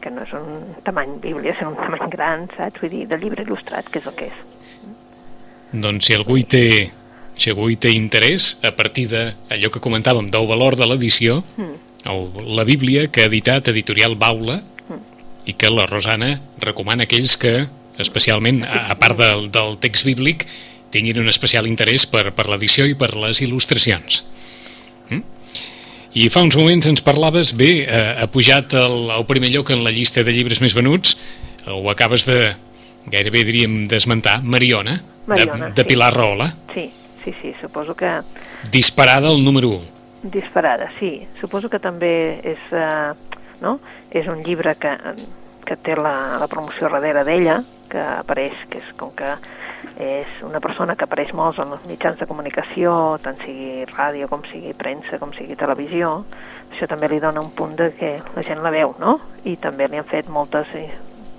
que 0.01 0.11
no 0.11 0.21
és 0.21 0.31
un 0.33 0.75
tamany 0.85 1.17
bíblia, 1.19 1.51
és 1.57 1.61
un 1.65 1.75
tamany 1.75 2.09
gran, 2.09 2.47
saps? 2.55 2.79
Vull 2.81 2.89
dir, 2.93 3.07
de 3.07 3.17
llibre 3.17 3.43
il·lustrat, 3.43 3.89
que 3.89 3.99
és 3.99 4.05
el 4.05 4.13
que 4.15 4.25
és. 4.27 4.33
Doncs 5.73 6.05
si 6.07 6.13
algú 6.15 6.37
hi 6.37 6.43
té, 6.47 6.63
si 7.35 7.49
algú 7.51 7.67
hi 7.69 7.75
té 7.75 7.89
interès, 7.91 8.57
a 8.63 8.71
partir 8.71 9.07
d'allò 9.11 9.69
que 9.73 9.81
comentàvem 9.83 10.29
del 10.31 10.47
valor 10.47 10.75
de 10.79 10.85
l'edició, 10.87 11.43
Mm. 11.57 11.75
O 12.05 12.29
la 12.45 12.63
bíblia 12.63 13.07
que 13.11 13.23
ha 13.23 13.31
editat 13.31 13.71
editorial 13.73 14.15
Baula 14.15 14.61
i 15.47 15.55
que 15.55 15.71
la 15.71 15.87
Rosana 15.87 16.41
recomana 16.59 17.05
a 17.05 17.07
aquells 17.07 17.37
que, 17.39 17.67
especialment, 17.97 18.61
a, 18.67 18.91
a 18.91 18.95
part 18.99 19.17
del, 19.19 19.47
del 19.51 19.77
text 19.83 20.05
bíblic, 20.05 20.45
tinguin 20.91 21.19
un 21.21 21.31
especial 21.31 21.67
interès 21.67 22.05
per, 22.07 22.29
per 22.35 22.47
l'edició 22.51 22.85
i 22.87 22.95
per 22.99 23.13
les 23.15 23.41
il·lustracions. 23.43 24.21
Mm? 25.09 25.23
I 26.19 26.27
fa 26.33 26.43
uns 26.43 26.57
moments 26.59 26.87
ens 26.91 27.03
parlaves, 27.03 27.53
bé, 27.55 27.71
eh, 27.85 28.05
ha 28.21 28.27
pujat 28.31 28.75
el, 28.77 29.09
el 29.15 29.27
primer 29.29 29.51
lloc 29.55 29.71
en 29.71 29.83
la 29.87 29.95
llista 29.95 30.23
de 30.23 30.35
llibres 30.35 30.61
més 30.63 30.75
venuts, 30.75 31.17
ho 31.67 31.89
acabes 31.91 32.27
de, 32.27 32.55
gairebé 33.11 33.43
diríem 33.47 33.83
d'esmentar, 33.87 34.41
Mariona, 34.43 35.01
Mariona, 35.27 35.69
de, 35.69 35.75
de 35.75 35.83
sí. 35.83 35.87
Pilar 35.87 36.13
Rahola. 36.15 36.53
Sí, 36.73 36.89
sí, 37.23 37.33
sí, 37.41 37.53
suposo 37.61 37.95
que 37.95 38.19
Disparada 38.71 39.29
al 39.29 39.43
número 39.43 39.69
1. 39.69 39.96
Disparada, 40.23 40.89
sí. 40.99 41.27
Suposo 41.39 41.69
que 41.69 41.79
també 41.79 42.39
és, 42.43 42.61
eh, 42.71 43.13
no? 43.61 43.79
és 44.11 44.27
un 44.27 44.43
llibre 44.43 44.75
que, 44.75 44.93
que 45.65 45.77
té 45.83 45.95
la, 45.95 46.37
la 46.41 46.47
promoció 46.51 46.89
darrere 46.89 47.23
d'ella, 47.27 47.61
que 47.91 48.01
apareix, 48.01 48.65
que 48.71 48.81
és 48.81 48.91
com 48.99 49.13
que 49.15 49.35
és 50.01 50.41
una 50.45 50.59
persona 50.61 50.95
que 50.97 51.05
apareix 51.05 51.31
molts 51.37 51.59
en 51.61 51.71
els 51.73 51.85
mitjans 51.89 52.19
de 52.19 52.27
comunicació, 52.29 52.91
tant 53.23 53.37
sigui 53.43 53.85
ràdio 53.91 54.29
com 54.29 54.43
sigui 54.49 54.73
premsa, 54.77 55.19
com 55.21 55.33
sigui 55.33 55.57
televisió, 55.57 56.23
això 56.71 56.89
també 56.89 57.09
li 57.09 57.21
dona 57.23 57.41
un 57.41 57.51
punt 57.57 57.77
de 57.79 57.91
que 57.97 58.15
la 58.35 58.45
gent 58.45 58.63
la 58.65 58.73
veu, 58.73 58.95
no? 59.01 59.17
I 59.45 59.55
també 59.61 59.87
li 59.87 60.01
han 60.01 60.09
fet 60.09 60.29
moltes 60.29 60.73
eh, 60.77 60.89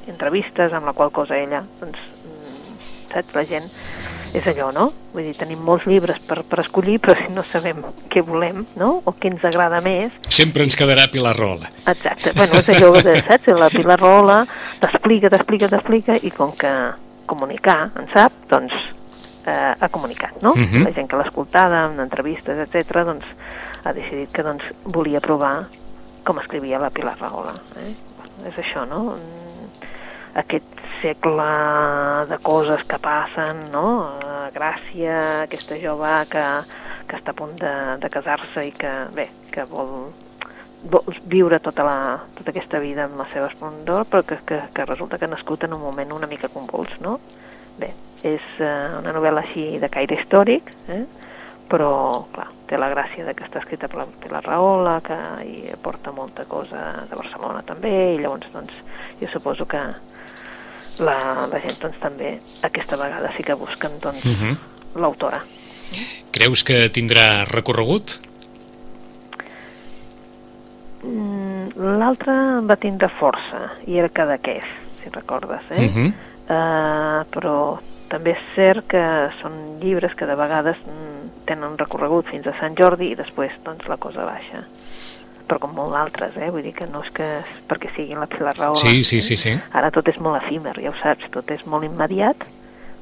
entrevistes 0.09 0.73
amb 0.73 0.89
la 0.89 0.95
qual 0.97 1.13
cosa 1.15 1.39
ella, 1.39 1.65
doncs, 1.83 1.99
mm, 2.25 2.79
saps, 3.13 3.35
la 3.37 3.45
gent 3.47 3.71
és 4.37 4.47
allò, 4.51 4.69
no? 4.75 4.89
Vull 5.15 5.25
dir, 5.29 5.35
tenim 5.39 5.63
molts 5.65 5.87
llibres 5.89 6.21
per, 6.29 6.43
per 6.49 6.61
escollir, 6.63 6.99
però 7.01 7.17
si 7.17 7.33
no 7.33 7.45
sabem 7.47 7.81
què 8.13 8.23
volem, 8.27 8.65
no? 8.81 8.91
O 9.09 9.15
què 9.17 9.31
ens 9.33 9.45
agrada 9.49 9.81
més, 9.85 10.13
Sempre 10.29 10.67
ens 10.67 10.77
quedarà 10.79 11.09
Pilar 11.13 11.35
Rahola. 11.39 11.71
Exacte, 11.89 12.35
bueno, 12.37 12.61
és 12.61 12.69
allò 12.77 12.93
de, 13.03 13.17
saps? 13.27 13.51
La 13.59 13.71
Pilar 13.73 13.99
Rola 14.01 14.39
t'explica, 14.83 15.31
t'explica, 15.33 15.71
t'explica, 15.73 16.19
i 16.23 16.31
com 16.35 16.53
que 16.59 16.73
comunicar 17.29 17.91
en 17.99 18.09
sap, 18.13 18.33
doncs 18.51 18.75
eh, 19.49 19.75
ha 19.79 19.89
comunicat, 19.93 20.41
no? 20.43 20.55
Mhm. 20.55 20.85
La 20.85 20.93
gent 20.97 21.09
que 21.09 21.17
l'ha 21.17 21.27
escoltada, 21.29 21.87
en 21.89 22.01
entrevistes, 22.05 22.61
etc 22.69 23.05
doncs 23.09 23.27
ha 23.85 23.93
decidit 23.97 24.33
que 24.35 24.45
doncs 24.45 24.65
volia 24.85 25.21
provar 25.25 25.69
com 26.25 26.39
escrivia 26.43 26.81
la 26.83 26.91
Pilar 26.91 27.17
Rahola. 27.19 27.55
Eh? 27.81 27.95
És 28.51 28.59
això, 28.61 28.85
no? 28.89 29.17
Mm, 29.17 29.47
Aquest 30.39 30.78
segle 31.03 31.49
de 32.31 32.39
coses 32.45 32.85
que 32.89 32.99
passen, 33.03 33.69
no? 33.73 33.89
Eh, 34.23 34.47
Gràcia, 34.55 35.19
aquesta 35.45 35.79
jove 35.81 36.15
que, 36.33 36.47
que 37.09 37.21
està 37.21 37.35
a 37.35 37.39
punt 37.39 37.55
de, 37.61 37.75
de 38.03 38.11
casar-se 38.13 38.67
i 38.69 38.73
que, 38.77 38.95
bé, 39.15 39.29
que 39.53 39.67
vol 39.71 40.11
vols 40.79 41.17
viure 41.27 41.59
tota, 41.59 41.83
la, 41.83 41.99
tota 42.39 42.53
aquesta 42.53 42.79
vida 42.79 43.09
amb 43.09 43.19
la 43.19 43.27
seva 43.33 43.49
esplendor, 43.51 44.05
però 44.11 44.23
que, 44.27 44.39
que, 44.47 44.61
que 44.75 44.85
resulta 44.87 45.19
que 45.19 45.27
ha 45.27 45.33
nascut 45.33 45.65
en 45.67 45.75
un 45.75 45.83
moment 45.83 46.15
una 46.15 46.29
mica 46.31 46.51
convuls, 46.53 46.93
no? 47.03 47.19
Bé, 47.79 47.91
és 48.27 48.45
eh, 48.63 48.99
una 48.99 49.15
novel·la 49.15 49.43
així 49.43 49.79
de 49.83 49.91
caire 49.91 50.19
històric, 50.19 50.71
eh? 50.95 51.03
però, 51.69 52.25
clar, 52.33 52.47
té 52.69 52.79
la 52.81 52.89
gràcia 52.93 53.27
de 53.27 53.35
que 53.37 53.45
està 53.45 53.61
escrita 53.61 53.91
per 53.91 54.01
la, 54.01 54.07
per 54.23 54.31
la 54.33 54.43
Rahola, 54.45 54.95
que 55.05 55.19
hi 55.45 55.59
aporta 55.75 56.15
molta 56.17 56.47
cosa 56.49 57.05
de 57.11 57.19
Barcelona 57.19 57.63
també, 57.67 58.15
i 58.15 58.23
llavors, 58.23 58.49
doncs, 58.55 58.79
jo 59.21 59.29
suposo 59.33 59.67
que 59.69 59.83
la, 60.99 61.47
la 61.51 61.61
gent, 61.61 61.79
doncs, 61.81 61.99
també 62.03 62.39
aquesta 62.63 62.97
vegada 62.97 63.31
sí 63.37 63.43
que 63.45 63.55
busquen, 63.55 63.99
doncs, 64.01 64.25
Mhm. 64.25 64.57
l'autora. 64.97 65.43
Creus 66.33 66.63
que 66.65 66.89
tindrà 66.91 67.45
recorregut? 67.49 68.19
Mm, 71.05 71.69
L'altre 71.99 72.35
va 72.67 72.77
tindre 72.77 73.09
força, 73.21 73.73
i 73.87 73.99
era 73.99 74.09
Cadaqués, 74.09 74.65
si 75.03 75.11
recordes, 75.15 75.63
eh? 75.71 75.87
Mhm. 75.89 76.07
Eh, 76.49 77.25
però 77.31 77.79
també 78.09 78.33
és 78.33 78.39
cert 78.57 78.87
que 78.89 79.03
són 79.41 79.79
llibres 79.81 80.15
que 80.17 80.27
de 80.27 80.35
vegades 80.35 80.77
mm, 80.87 81.45
tenen 81.47 81.77
recorregut 81.79 82.27
fins 82.33 82.47
a 82.49 82.55
Sant 82.59 82.75
Jordi 82.75 83.13
i 83.13 83.15
després 83.19 83.53
doncs 83.65 83.87
la 83.87 83.99
cosa 84.01 84.25
baixa 84.25 84.65
però 85.49 85.59
com 85.63 85.73
molt 85.75 85.93
d'altres, 85.97 86.37
eh? 86.37 86.51
vull 86.53 86.63
dir 86.63 86.75
que 86.77 86.87
no 86.87 87.01
és 87.03 87.11
que 87.17 87.25
és 87.41 87.51
perquè 87.69 87.91
siguin 87.97 88.21
la 88.21 88.27
Pilar 88.31 88.55
Rahola 88.59 88.79
Sí, 88.83 89.03
sí, 89.05 89.19
eh? 89.19 89.23
sí, 89.23 89.37
sí. 89.41 89.57
ara 89.73 89.91
tot 89.91 90.09
és 90.13 90.21
molt 90.21 90.43
efímer, 90.43 90.77
ja 90.85 90.91
ho 90.93 90.97
saps 91.03 91.31
tot 91.35 91.51
és 91.51 91.65
molt 91.67 91.85
immediat 91.89 92.37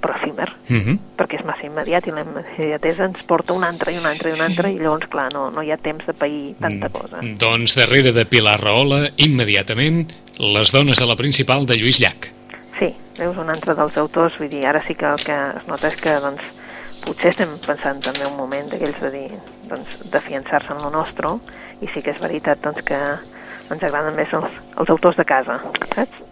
però 0.00 0.12
efímer 0.14 0.50
Mhm. 0.68 0.98
perquè 1.16 1.38
és 1.40 1.44
massa 1.48 1.64
immediat 1.66 2.06
i 2.06 2.10
la 2.12 2.20
immediatesa 2.22 3.06
ens 3.06 3.22
porta 3.24 3.52
un 3.56 3.64
altre 3.64 3.92
i 3.92 3.98
un 3.98 4.06
altre 4.06 4.30
i 4.30 4.34
un 4.34 4.40
altre 4.44 4.70
i 4.70 4.78
llavors 4.78 5.08
clar, 5.08 5.32
no, 5.32 5.50
no 5.50 5.62
hi 5.62 5.72
ha 5.72 5.76
temps 5.80 6.04
de 6.06 6.12
pair 6.12 6.54
tanta 6.60 6.88
cosa 6.90 7.18
Doncs 7.22 7.74
darrere 7.74 8.12
de 8.12 8.26
Pilar 8.26 8.60
Rahola, 8.60 9.08
immediatament, 9.16 10.12
les 10.38 10.70
dones 10.72 10.98
de 11.00 11.06
la 11.06 11.16
principal 11.16 11.64
de 11.66 11.76
Lluís 11.80 11.98
Llach. 12.00 12.28
Sí, 12.78 12.94
veus 13.18 13.36
un 13.40 13.48
altre 13.48 13.74
dels 13.74 13.96
autors, 13.96 14.36
vull 14.38 14.50
dir, 14.52 14.66
ara 14.66 14.82
sí 14.86 14.94
que 14.94 15.06
el 15.06 15.16
que 15.24 15.32
es 15.56 15.66
nota 15.66 15.88
és 15.88 15.96
que 15.96 16.12
doncs, 16.20 16.42
potser 17.06 17.30
estem 17.30 17.54
pensant 17.64 18.00
també 18.04 18.26
un 18.26 18.36
moment 18.36 18.68
d'aquells 18.68 19.00
de 19.00 19.10
dir, 19.10 19.30
doncs, 19.70 19.96
de 20.12 20.20
fiançar-se 20.20 20.74
en 20.74 20.82
lo 20.84 20.90
nostre, 20.90 21.30
i 21.80 21.88
sí 21.92 22.02
que 22.02 22.10
és 22.14 22.20
veritat 22.22 22.62
doncs, 22.64 22.82
que 22.86 23.00
ens 23.70 23.82
agraden 23.82 24.14
més 24.14 24.32
els, 24.32 24.48
els 24.78 24.90
autors 24.90 25.16
de 25.16 25.24
casa, 25.24 25.60
saps? 25.94 26.22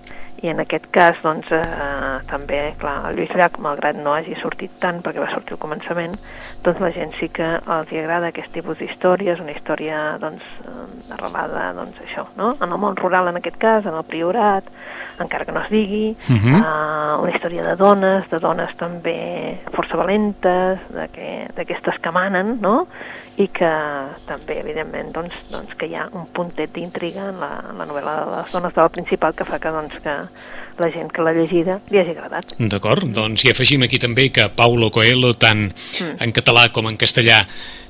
I 0.44 0.50
en 0.50 0.58
aquest 0.60 0.90
cas, 0.92 1.16
doncs, 1.22 1.46
eh, 1.56 2.18
també, 2.28 2.74
clar, 2.76 3.06
el 3.08 3.16
Lluís 3.16 3.30
Llach, 3.32 3.54
malgrat 3.64 3.96
no 3.96 4.12
hagi 4.12 4.34
sortit 4.36 4.74
tant, 4.82 4.98
perquè 5.00 5.22
va 5.22 5.30
sortir 5.32 5.54
al 5.54 5.60
començament, 5.62 6.18
doncs 6.64 6.80
la 6.82 6.90
gent 6.92 7.14
sí 7.16 7.30
que 7.32 7.46
els 7.64 7.92
hi 7.94 8.00
agrada 8.02 8.28
aquest 8.28 8.52
tipus 8.52 8.76
d'històries, 8.82 9.40
una 9.40 9.54
història, 9.54 10.18
doncs, 10.20 10.42
eh, 10.66 11.14
arrelada, 11.16 11.72
doncs, 11.78 11.96
això, 12.04 12.26
no? 12.36 12.50
En 12.60 12.68
el 12.76 12.78
món 12.82 12.96
rural, 13.00 13.28
en 13.30 13.36
aquest 13.40 13.56
cas, 13.62 13.86
en 13.86 13.94
el 13.96 14.04
priorat, 14.04 14.68
encara 15.22 15.46
que 15.46 15.52
no 15.52 15.62
es 15.62 15.70
digui, 15.70 16.16
Mhm. 16.28 16.54
uh, 16.60 17.22
una 17.22 17.30
història 17.30 17.62
de 17.64 17.76
dones, 17.76 18.28
de 18.28 18.38
dones 18.38 18.76
també 18.76 19.60
força 19.72 19.96
valentes, 19.96 20.80
de 20.90 21.08
que- 21.08 21.48
d'aquestes 21.56 22.00
que 22.02 22.10
manen, 22.10 22.58
no? 22.60 22.86
I 23.34 23.48
que 23.50 23.70
també, 24.28 24.60
evidentment, 24.60 25.08
doncs, 25.14 25.38
doncs 25.50 25.74
que 25.78 25.88
hi 25.90 25.96
ha 25.98 26.04
un 26.14 26.28
puntet 26.36 26.70
d'intriga 26.76 27.30
en, 27.32 27.40
la, 27.42 27.50
en 27.70 27.80
la 27.82 27.86
novel·la 27.90 28.18
de 28.20 28.28
les 28.30 28.52
dones 28.54 28.76
de 28.76 28.80
la 28.84 28.92
principal 28.94 29.34
que 29.34 29.46
fa 29.48 29.58
que, 29.58 29.72
doncs, 29.74 29.96
que 30.04 30.14
la 30.78 30.90
gent 30.90 31.10
que 31.14 31.22
l'ha 31.22 31.32
llegida 31.34 31.78
li 31.90 32.00
hagi 32.00 32.14
agradat. 32.14 32.54
D'acord, 32.58 33.06
doncs 33.14 33.44
hi 33.44 33.52
afegim 33.52 33.84
aquí 33.86 33.98
també 34.02 34.28
que 34.34 34.48
Paulo 34.56 34.90
Coelho, 34.94 35.32
tant 35.38 35.68
en 36.00 36.34
català 36.34 36.68
com 36.74 36.88
en 36.90 36.98
castellà, 37.00 37.42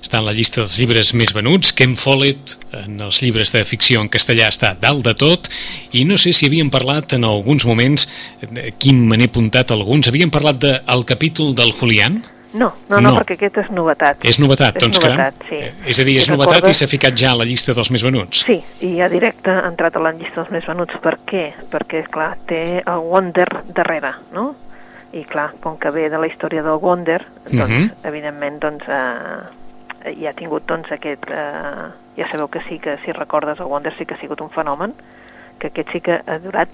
està 0.04 0.20
en 0.20 0.26
la 0.28 0.34
llista 0.36 0.60
dels 0.60 0.76
llibres 0.80 1.14
més 1.16 1.32
venuts, 1.36 1.72
Ken 1.76 1.96
Follett, 1.96 2.58
en 2.82 3.00
els 3.06 3.22
llibres 3.24 3.54
de 3.54 3.64
ficció 3.68 4.02
en 4.04 4.10
castellà, 4.12 4.50
està 4.52 4.74
dalt 4.80 5.04
de 5.06 5.14
tot, 5.16 5.48
i 5.96 6.04
no 6.08 6.18
sé 6.20 6.34
si 6.36 6.50
havíem 6.50 6.72
parlat 6.72 7.16
en 7.16 7.24
alguns 7.28 7.64
moments, 7.68 8.08
eh, 8.44 8.70
quin 8.78 9.00
me 9.08 9.16
n'he 9.16 9.30
apuntat 9.32 9.72
alguns, 9.72 10.08
havíem 10.08 10.32
parlat 10.34 10.60
del 10.60 10.80
de, 10.84 11.08
capítol 11.08 11.54
del 11.56 11.72
Julián? 11.72 12.22
No, 12.54 12.72
no, 12.88 13.00
no, 13.00 13.10
No. 13.10 13.14
perquè 13.18 13.34
aquest 13.34 13.56
és 13.58 13.70
novetat. 13.70 14.24
És 14.24 14.38
novetat, 14.38 14.76
És 14.76 14.82
doncs 14.82 15.00
novetat, 15.00 15.34
caram. 15.38 15.48
sí. 15.48 15.56
Eh, 15.56 15.90
És 15.90 15.98
a 16.00 16.04
dir, 16.04 16.18
és 16.18 16.28
I 16.28 16.30
novetat 16.30 16.54
i 16.54 16.56
recordes- 16.60 16.78
s'ha 16.78 16.86
ficat 16.86 17.14
ja 17.18 17.32
a 17.32 17.36
la 17.36 17.44
llista 17.44 17.74
dels 17.74 17.90
més 17.90 18.02
venuts. 18.02 18.44
Sí, 18.46 18.62
i 18.80 18.96
ja 18.96 19.08
directe 19.08 19.50
ha 19.50 19.66
entrat 19.68 19.96
a 19.96 19.98
la 20.00 20.12
llista 20.12 20.36
dels 20.42 20.50
més 20.50 20.66
venuts. 20.66 20.96
Per 21.02 21.18
què? 21.26 21.52
Perquè, 21.70 22.04
clar, 22.08 22.36
té 22.46 22.78
el 22.86 22.98
Wonder 23.02 23.48
darrere, 23.74 24.12
no? 24.32 24.54
I, 25.12 25.24
clar, 25.24 25.52
com 25.60 25.76
que 25.78 25.90
ve 25.90 26.08
de 26.10 26.18
la 26.18 26.26
història 26.26 26.62
del 26.62 26.78
Wonder, 26.80 27.24
doncs, 27.50 27.68
Mhm. 27.70 27.90
evidentment, 28.04 28.60
doncs, 28.60 28.84
eh, 28.88 30.14
ja 30.20 30.30
ha 30.30 30.34
tingut, 30.34 30.64
doncs, 30.66 30.90
aquest... 30.92 31.24
Eh, 31.30 31.90
ja 32.16 32.30
sabeu 32.30 32.46
que 32.48 32.60
sí, 32.68 32.78
que 32.78 32.98
si 33.04 33.10
recordes 33.12 33.58
el 33.58 33.66
Wonder 33.66 33.92
sí 33.98 34.06
que 34.06 34.14
ha 34.14 34.18
sigut 34.20 34.40
un 34.40 34.50
fenomen, 34.50 34.94
que 35.58 35.68
aquest 35.68 35.88
sí 35.90 36.00
que 36.00 36.20
ha 36.24 36.38
durat, 36.38 36.68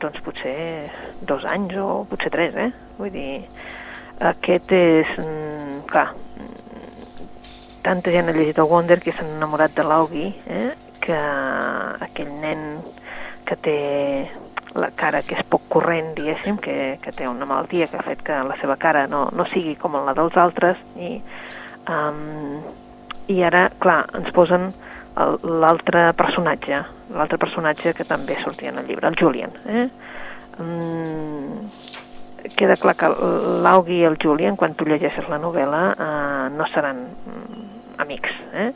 doncs, 0.00 0.20
potser 0.20 0.90
dos 1.22 1.44
anys 1.44 1.74
o 1.76 2.06
potser 2.08 2.30
tres, 2.30 2.54
eh? 2.54 2.72
Vull 2.98 3.10
dir, 3.10 3.44
aquest 4.20 4.72
és... 4.72 5.12
Mm, 5.18 5.84
clar, 5.88 6.08
tanta 7.82 8.12
gent 8.12 8.28
ha 8.28 8.34
llegit 8.36 8.58
el 8.58 8.68
Wonder 8.68 8.98
que 9.00 9.14
s'han 9.16 9.36
enamorat 9.36 9.76
de 9.76 9.86
l'Augi, 9.86 10.28
eh? 10.50 10.68
que 11.00 11.18
aquell 12.04 12.32
nen 12.42 12.64
que 13.48 13.56
té 13.64 13.78
la 14.76 14.90
cara 14.96 15.22
que 15.24 15.38
és 15.38 15.46
poc 15.48 15.64
corrent, 15.72 16.10
diguéssim, 16.16 16.58
que, 16.60 16.98
que 17.02 17.14
té 17.16 17.28
una 17.28 17.46
malaltia 17.48 17.88
que 17.88 17.96
ha 17.96 18.04
fet 18.04 18.20
que 18.26 18.42
la 18.44 18.58
seva 18.60 18.76
cara 18.76 19.06
no, 19.08 19.28
no 19.32 19.46
sigui 19.52 19.74
com 19.80 19.96
la 20.04 20.14
dels 20.18 20.36
altres, 20.36 20.82
i, 21.00 21.16
um, 21.88 22.58
i 23.32 23.40
ara, 23.46 23.68
clar, 23.80 24.02
ens 24.18 24.28
posen 24.36 24.68
l'altre 25.18 26.10
personatge, 26.18 26.82
l'altre 27.16 27.40
personatge 27.40 27.94
que 27.96 28.06
també 28.06 28.36
sortia 28.42 28.70
en 28.70 28.82
el 28.82 28.90
llibre, 28.90 29.08
el 29.08 29.18
Julian. 29.18 29.56
Eh? 29.66 29.88
Um, 30.60 31.64
queda 32.56 32.76
clar 32.80 32.94
que 32.96 33.08
l'Augi 33.64 34.00
i 34.00 34.04
el 34.08 34.16
Julian, 34.22 34.56
quan 34.56 34.74
tu 34.74 34.84
llegeixes 34.88 35.28
la 35.28 35.38
novel·la, 35.42 35.82
eh, 35.94 36.48
no 36.56 36.66
seran 36.72 37.04
mm, 37.08 37.64
amics. 38.04 38.36
Eh? 38.54 38.70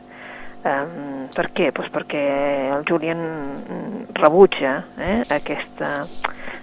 Um, 0.62 1.26
per 1.35 1.49
què? 1.50 1.73
Pues 1.75 1.88
perquè 1.91 2.21
el 2.71 2.85
Julian 2.87 3.19
mm, 3.19 4.12
rebutja 4.21 4.76
eh, 4.99 5.17
aquesta, 5.35 6.05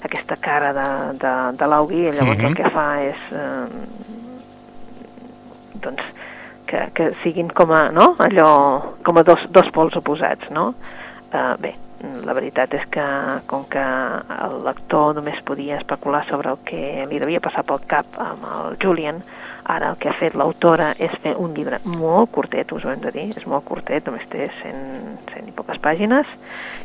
aquesta 0.07 0.37
cara 0.39 0.71
de, 0.77 0.87
de, 1.19 1.33
de 1.59 1.67
l'Augi 1.67 2.05
i 2.05 2.13
llavors 2.15 2.39
Mhm. 2.39 2.47
el 2.47 2.55
que 2.55 2.69
fa 2.71 2.87
és 3.03 3.25
eh, 3.35 3.65
doncs, 5.83 6.03
que, 6.69 6.85
que 6.95 7.09
siguin 7.23 7.49
com 7.49 7.71
a, 7.75 7.89
no? 7.91 8.13
Allò, 8.23 8.49
com 9.03 9.17
a 9.17 9.23
dos, 9.23 9.45
dos 9.51 9.67
pols 9.75 9.95
oposats, 9.99 10.49
no? 10.51 10.73
Uh, 11.33 11.55
bé, 11.61 11.75
la 12.25 12.33
veritat 12.33 12.73
és 12.73 12.85
que 12.91 13.05
com 13.49 13.65
que 13.71 13.83
el 14.39 14.63
lector 14.65 15.15
només 15.17 15.41
podia 15.45 15.77
especular 15.77 16.25
sobre 16.29 16.53
el 16.53 16.63
que 16.65 17.05
li 17.09 17.19
devia 17.19 17.43
passar 17.43 17.65
pel 17.67 17.83
cap 17.87 18.19
amb 18.23 18.45
el 18.49 18.77
Julian, 18.81 19.23
Ara 19.69 19.91
el 19.91 19.97
que 20.01 20.09
ha 20.09 20.15
fet 20.17 20.33
l'autora 20.33 20.87
és 20.97 21.13
fer 21.21 21.35
un 21.37 21.51
llibre 21.53 21.77
molt 21.85 22.31
curtet, 22.33 22.71
us 22.73 22.85
ho 22.85 22.89
hem 22.89 23.03
de 23.03 23.11
dir, 23.13 23.27
és 23.37 23.45
molt 23.45 23.67
curtet, 23.67 24.07
només 24.09 24.25
té 24.31 24.47
100, 24.63 24.79
100 25.29 25.51
i 25.51 25.53
poques 25.53 25.77
pàgines, 25.83 26.31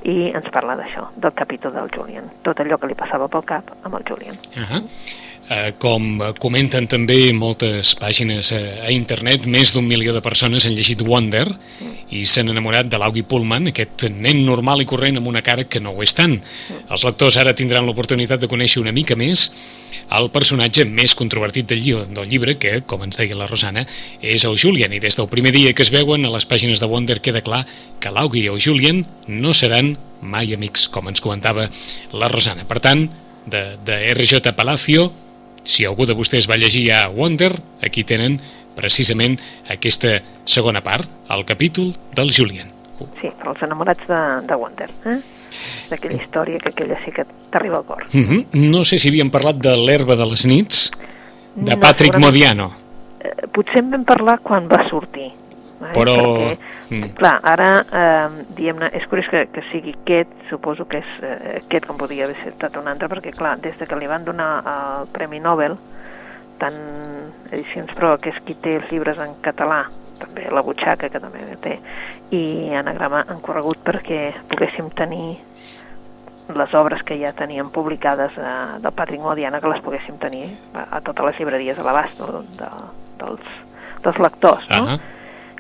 i 0.05 0.17
ens 0.37 0.51
parla 0.53 0.77
d'això, 0.77 1.07
del 1.17 1.33
capítol 1.39 1.73
del 1.79 1.89
Julian, 1.95 2.29
tot 2.45 2.61
allò 2.61 2.77
que 2.77 2.91
li 2.91 2.99
passava 2.99 3.31
pel 3.33 3.47
cap 3.49 3.73
amb 3.81 3.97
el 3.97 4.05
Julian. 4.11 4.37
Uh 4.53 4.67
-huh. 4.69 4.83
Eh, 5.45 5.75
com 5.77 6.23
comenten 6.41 6.87
també 6.89 7.19
moltes 7.37 7.91
pàgines 8.01 8.49
a, 8.57 8.61
a 8.89 8.93
internet, 8.95 9.45
més 9.45 9.75
d'un 9.75 9.85
milió 9.85 10.15
de 10.17 10.23
persones 10.25 10.65
han 10.65 10.73
llegit 10.73 11.03
Wonder 11.05 11.45
i 12.17 12.23
s'han 12.25 12.49
enamorat 12.49 12.89
de 12.89 12.97
l'Augie 13.01 13.27
Pullman, 13.29 13.69
aquest 13.69 14.07
nen 14.09 14.41
normal 14.47 14.81
i 14.81 14.87
corrent 14.89 15.21
amb 15.21 15.29
una 15.29 15.43
cara 15.45 15.67
que 15.69 15.83
no 15.85 15.93
ho 15.93 16.05
és 16.05 16.15
tant. 16.17 16.39
Els 16.89 17.05
lectors 17.05 17.37
ara 17.41 17.53
tindran 17.57 17.85
l'oportunitat 17.85 18.41
de 18.41 18.49
conèixer 18.49 18.81
una 18.81 18.95
mica 18.97 19.19
més 19.21 19.51
el 20.17 20.31
personatge 20.33 20.85
més 20.89 21.15
controvertit 21.17 21.69
del, 21.69 21.83
llibre, 21.83 22.07
del 22.17 22.29
llibre, 22.29 22.55
que, 22.61 22.79
com 22.89 23.05
ens 23.05 23.21
deia 23.21 23.37
la 23.37 23.49
Rosana, 23.51 23.85
és 24.21 24.45
el 24.49 24.57
Julian, 24.61 24.93
i 24.93 25.01
des 25.03 25.17
del 25.19 25.29
primer 25.33 25.53
dia 25.53 25.73
que 25.77 25.85
es 25.85 25.93
veuen 25.93 26.25
a 26.25 26.33
les 26.33 26.49
pàgines 26.49 26.81
de 26.81 26.89
Wonder 26.89 27.19
queda 27.25 27.45
clar 27.45 27.65
que 28.01 28.13
l'Augie 28.13 28.47
i 28.47 28.53
el 28.53 28.63
Julian 28.65 29.05
no 29.29 29.53
seran 29.57 29.95
mai 30.21 30.55
amics, 30.57 30.89
com 30.89 31.09
ens 31.11 31.25
comentava 31.25 31.69
la 32.13 32.33
Rosana. 32.33 32.65
Per 32.69 32.81
tant, 32.85 33.09
de, 33.45 33.65
de 33.85 34.01
RJ 34.15 34.55
Palacio, 34.57 35.11
si 35.65 35.87
algú 35.89 36.07
de 36.07 36.15
vostès 36.15 36.49
va 36.51 36.59
llegir 36.61 36.91
a 36.93 37.09
Wonder, 37.09 37.53
aquí 37.83 38.05
tenen 38.05 38.39
precisament 38.77 39.39
aquesta 39.71 40.21
segona 40.45 40.83
part, 40.85 41.09
el 41.31 41.45
capítol 41.45 41.95
del 42.15 42.33
Julian. 42.35 42.71
Sí, 43.21 43.31
per 43.31 43.51
als 43.51 43.63
enamorats 43.67 44.07
de, 44.07 44.21
de 44.47 44.61
Wonder, 44.61 44.91
eh? 45.11 45.19
d'aquella 45.91 46.23
història 46.23 46.61
que 46.61 46.71
aquella 46.71 46.99
sí 47.05 47.13
que 47.15 47.25
t'arriba 47.51 47.79
al 47.79 47.85
cor. 47.85 48.07
Uh 48.13 48.21
-huh. 48.21 48.47
No 48.53 48.85
sé 48.85 48.99
si 48.99 49.09
havíem 49.09 49.31
parlat 49.31 49.57
de 49.57 49.77
l'herba 49.77 50.17
de 50.17 50.27
les 50.27 50.47
nits, 50.47 50.91
de 51.55 51.75
No, 51.75 51.81
Patrick. 51.81 52.19
Modiano, 52.19 52.85
Eh, 53.25 53.47
potser 53.57 53.81
en 53.81 53.91
vam 53.95 54.05
parlar 54.05 54.37
quan 54.45 54.67
va 54.69 54.83
sortir. 54.91 55.31
Però... 55.93 56.17
Perquè, 56.23 56.73
Mm. 56.91 57.15
clar, 57.17 57.39
ara, 57.43 57.69
eh, 57.93 58.45
diguem-ne, 58.57 58.91
és 58.93 59.07
curiós 59.09 59.29
que, 59.33 59.47
que 59.49 59.63
sigui 59.71 59.95
aquest, 59.97 60.33
suposo 60.51 60.85
que 60.87 61.01
és 61.01 61.13
eh, 61.25 61.61
aquest 61.63 61.87
com 61.89 61.97
podria 61.97 62.27
haver 62.27 62.37
estat 62.51 62.77
un 62.77 62.91
altre, 62.91 63.09
perquè, 63.09 63.33
clar, 63.33 63.57
des 63.65 63.79
de 63.81 63.89
que 63.89 63.97
li 63.97 64.09
van 64.11 64.27
donar 64.27 64.51
el 64.69 65.09
Premi 65.15 65.41
Nobel, 65.41 65.79
tant 66.61 66.77
Edicions 67.51 67.95
Pro, 67.97 68.15
que 68.21 68.35
és 68.35 68.43
qui 68.45 68.57
té 68.61 68.77
els 68.81 68.93
llibres 68.93 69.19
en 69.23 69.33
català, 69.45 69.87
també 70.21 70.45
la 70.53 70.63
butxaca, 70.63 71.09
que 71.09 71.23
també 71.23 71.57
té, 71.65 71.79
i 72.37 72.43
Anagrama 72.77 73.25
han 73.29 73.41
corregut 73.45 73.81
perquè 73.87 74.21
poguéssim 74.53 74.93
tenir 74.95 75.39
les 76.55 76.75
obres 76.77 77.01
que 77.09 77.17
ja 77.17 77.33
teníem 77.33 77.73
publicades 77.73 78.37
eh, 78.37 78.53
del 78.85 78.93
Patrick 78.93 79.25
Modiana, 79.25 79.63
que 79.65 79.73
les 79.73 79.81
poguéssim 79.81 80.21
tenir 80.21 80.51
a, 80.75 80.85
a 80.99 81.01
totes 81.01 81.31
les 81.31 81.41
llibreries 81.41 81.81
a 81.81 81.89
l'abast 81.89 82.21
no? 82.21 82.45
de, 82.61 82.71
dels, 83.25 83.59
dels 84.05 84.25
lectors, 84.29 84.69
no? 84.69 84.85
Ah 84.85 85.01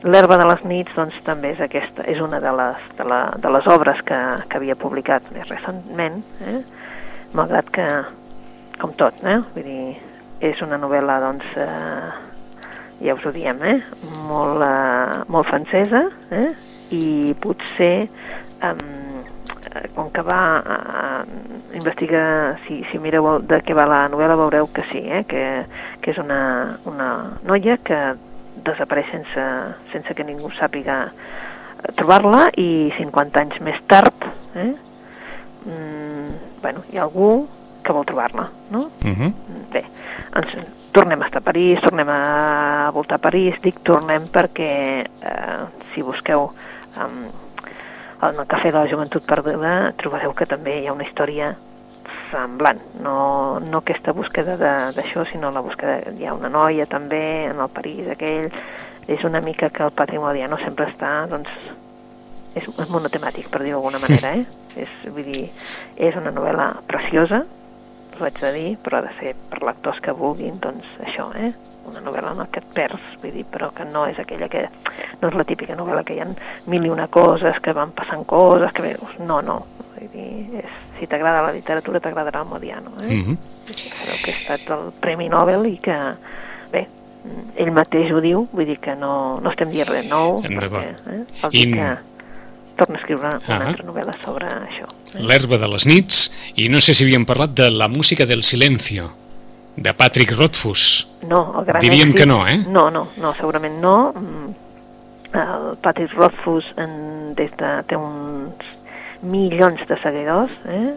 L'herba 0.04 0.36
de 0.36 0.44
les 0.44 0.64
nits 0.68 0.92
doncs, 0.92 1.16
també 1.24 1.54
és 1.54 1.60
aquesta, 1.64 2.04
és 2.12 2.18
una 2.20 2.36
de 2.42 2.50
les, 2.52 2.80
de 2.98 3.06
la, 3.08 3.20
de 3.40 3.52
les 3.54 3.68
obres 3.72 4.02
que, 4.04 4.18
que 4.50 4.58
havia 4.58 4.76
publicat 4.76 5.30
més 5.32 5.48
recentment, 5.48 6.18
eh? 6.44 6.58
malgrat 7.32 7.70
que, 7.72 7.86
com 8.82 8.92
tot, 9.00 9.22
eh? 9.24 9.38
Vull 9.54 9.64
dir, 9.64 9.94
és 10.44 10.60
una 10.66 10.76
novel·la, 10.82 11.16
doncs, 11.24 11.46
eh, 11.56 12.10
ja 13.06 13.14
us 13.16 13.24
ho 13.24 13.32
diem, 13.32 13.62
eh? 13.64 13.78
molt, 14.28 14.60
eh, 14.66 15.24
molt 15.32 15.48
francesa, 15.48 16.04
eh? 16.36 16.50
i 16.92 17.32
potser, 17.40 17.94
eh, 18.60 18.74
com 19.96 20.12
que 20.12 20.26
va 20.28 20.42
eh, 20.60 21.24
investigar, 21.80 22.26
si, 22.66 22.82
si 22.90 23.00
mireu 23.00 23.38
de 23.40 23.62
què 23.64 23.72
va 23.72 23.88
la 23.88 24.04
novel·la, 24.12 24.36
veureu 24.36 24.68
que 24.68 24.84
sí, 24.92 25.00
eh? 25.08 25.24
que, 25.32 25.48
que 26.04 26.12
és 26.12 26.20
una, 26.20 26.44
una 26.92 27.10
noia 27.48 27.80
que 27.80 28.04
desapareix 28.66 29.10
sense, 29.12 29.44
sense 29.92 30.14
que 30.14 30.26
ningú 30.26 30.50
sàpiga 30.58 31.00
eh, 31.08 31.92
trobar-la 31.98 32.48
i 32.60 32.92
50 32.98 33.42
anys 33.42 33.60
més 33.64 33.80
tard 33.90 34.26
eh, 34.56 34.72
mm, 35.66 36.30
bueno, 36.62 36.84
hi 36.90 36.98
ha 36.98 37.04
algú 37.06 37.46
que 37.84 37.92
vol 37.92 38.06
trobar-la 38.08 38.48
no? 38.70 38.88
uh 39.04 39.14
-huh. 39.18 39.32
bé, 39.72 39.84
ens, 40.36 40.56
tornem 40.92 41.22
a 41.22 41.26
estar 41.26 41.42
a 41.42 41.44
París 41.44 41.80
tornem 41.80 42.08
a 42.08 42.90
voltar 42.94 43.16
a 43.16 43.26
París 43.26 43.60
dic 43.62 43.82
tornem 43.82 44.28
perquè 44.28 45.04
eh, 45.04 45.62
si 45.92 46.02
busqueu 46.02 46.50
um, 46.96 47.24
en 48.22 48.38
el 48.38 48.46
Cafè 48.46 48.70
de 48.70 48.78
la 48.78 48.88
Joventut 48.88 49.24
Perduda 49.26 49.92
trobareu 49.96 50.32
que 50.32 50.46
també 50.46 50.80
hi 50.80 50.86
ha 50.86 50.92
una 50.92 51.04
història 51.04 51.54
semblant, 52.34 52.82
no, 53.00 53.60
no 53.62 53.80
aquesta 53.80 54.12
búsqueda 54.12 54.58
de- 54.58 54.92
d'això, 54.96 55.24
sinó 55.30 55.52
la 55.54 55.62
búsqueda... 55.62 56.12
Hi 56.18 56.26
ha 56.26 56.34
una 56.34 56.50
noia 56.50 56.86
també 56.90 57.46
en 57.46 57.62
el 57.62 57.70
París 57.72 58.10
aquell, 58.10 58.50
és 59.06 59.24
una 59.24 59.40
mica 59.44 59.70
que 59.70 59.84
el 59.86 59.94
patrimoni 59.94 60.44
no 60.50 60.58
sempre 60.58 60.90
està, 60.90 61.26
doncs, 61.30 61.50
és, 62.54 62.66
és 62.66 62.88
monotemàtic, 62.90 63.48
per 63.50 63.62
dir-ho 63.62 63.78
d'alguna 63.80 64.02
manera, 64.02 64.34
eh? 64.38 64.44
És, 64.84 64.90
vull 65.06 65.26
dir, 65.26 65.48
és 65.96 66.16
una 66.18 66.32
novel·la 66.34 66.72
preciosa, 66.90 67.44
ho 68.18 68.24
haig 68.26 68.40
de 68.42 68.52
dir, 68.54 68.70
però 68.82 68.98
ha 68.98 69.06
de 69.06 69.14
ser 69.20 69.34
per 69.50 69.62
lectors 69.66 70.00
que 70.02 70.14
vulguin, 70.14 70.58
doncs, 70.62 70.86
això, 71.06 71.30
eh? 71.38 71.52
Una 71.86 72.00
novel·la 72.00 72.32
en 72.32 72.46
que 72.50 72.60
et 72.60 72.66
perds, 72.74 73.00
vull 73.22 73.32
dir, 73.32 73.44
però 73.50 73.70
que 73.74 73.84
no 73.84 74.06
és 74.06 74.18
aquella 74.18 74.48
que... 74.48 74.68
No 75.20 75.28
és 75.28 75.34
la 75.34 75.44
típica 75.44 75.74
novel·la 75.76 76.02
que 76.04 76.14
hi 76.14 76.20
ha 76.20 76.26
mil 76.66 76.84
i 76.86 76.90
una 76.90 77.08
coses, 77.08 77.60
que 77.60 77.72
van 77.76 77.92
passant 77.92 78.24
coses, 78.26 78.72
que 78.72 78.82
veus... 78.82 79.18
No, 79.20 79.40
no, 79.42 79.66
vull 79.94 80.08
dir, 80.12 80.60
és, 80.62 80.70
si 80.98 81.06
t'agrada 81.06 81.42
la 81.42 81.52
literatura 81.52 82.00
t'agradarà 82.00 82.40
el 82.42 82.48
Modiano, 82.48 82.90
eh? 83.02 83.12
Uh 83.20 83.28
-huh. 83.28 83.36
Sabeu 83.74 84.16
que 84.24 84.32
ha 84.32 84.54
estat 84.56 84.70
el 84.70 84.92
Premi 85.00 85.28
Nobel 85.28 85.66
i 85.66 85.76
que, 85.78 85.96
bé, 86.72 86.86
ell 87.56 87.70
mateix 87.72 88.10
ho 88.12 88.20
diu, 88.20 88.48
vull 88.52 88.66
dir 88.66 88.78
que 88.80 88.94
no, 88.96 89.40
no 89.40 89.50
estem 89.50 89.70
dient 89.70 89.88
res 89.88 90.06
nou, 90.08 90.42
D'acord. 90.42 90.84
eh, 90.84 91.24
vol 91.42 91.50
dir 91.50 91.68
I- 91.68 91.72
que 91.72 91.96
torna 92.76 92.94
a 92.96 92.98
escriure 92.98 93.26
una 93.28 93.40
Ah. 93.48 93.66
altra 93.68 93.84
novel·la 93.84 94.14
sobre 94.24 94.46
això. 94.46 94.86
L'herba 95.14 95.56
de 95.58 95.68
les 95.68 95.86
nits, 95.86 96.30
i 96.56 96.68
no 96.68 96.80
sé 96.80 96.92
si 96.92 97.04
havíem 97.04 97.24
parlat 97.24 97.50
de 97.54 97.70
la 97.70 97.88
música 97.88 98.26
del 98.26 98.42
silencio, 98.42 99.10
de 99.76 99.92
Patrick 99.94 100.32
Rothfuss. 100.36 101.08
No, 101.26 101.58
el 101.60 101.64
gran 101.64 101.80
Diríem 101.80 102.10
èxit- 102.12 102.16
que 102.16 102.26
no, 102.26 102.46
eh? 102.46 102.58
No, 102.68 102.90
no, 102.90 103.08
no, 103.16 103.34
segurament 103.34 103.80
no. 103.80 104.12
Mm, 104.12 104.54
El 105.34 105.76
Patrick 105.82 106.12
Rothfuss 106.14 106.64
en, 106.78 107.34
des 107.34 107.50
de, 107.58 107.70
té 107.90 107.96
uns 107.96 108.54
milions 109.22 109.80
de 109.88 109.96
seguidors, 110.02 110.52
eh? 110.68 110.92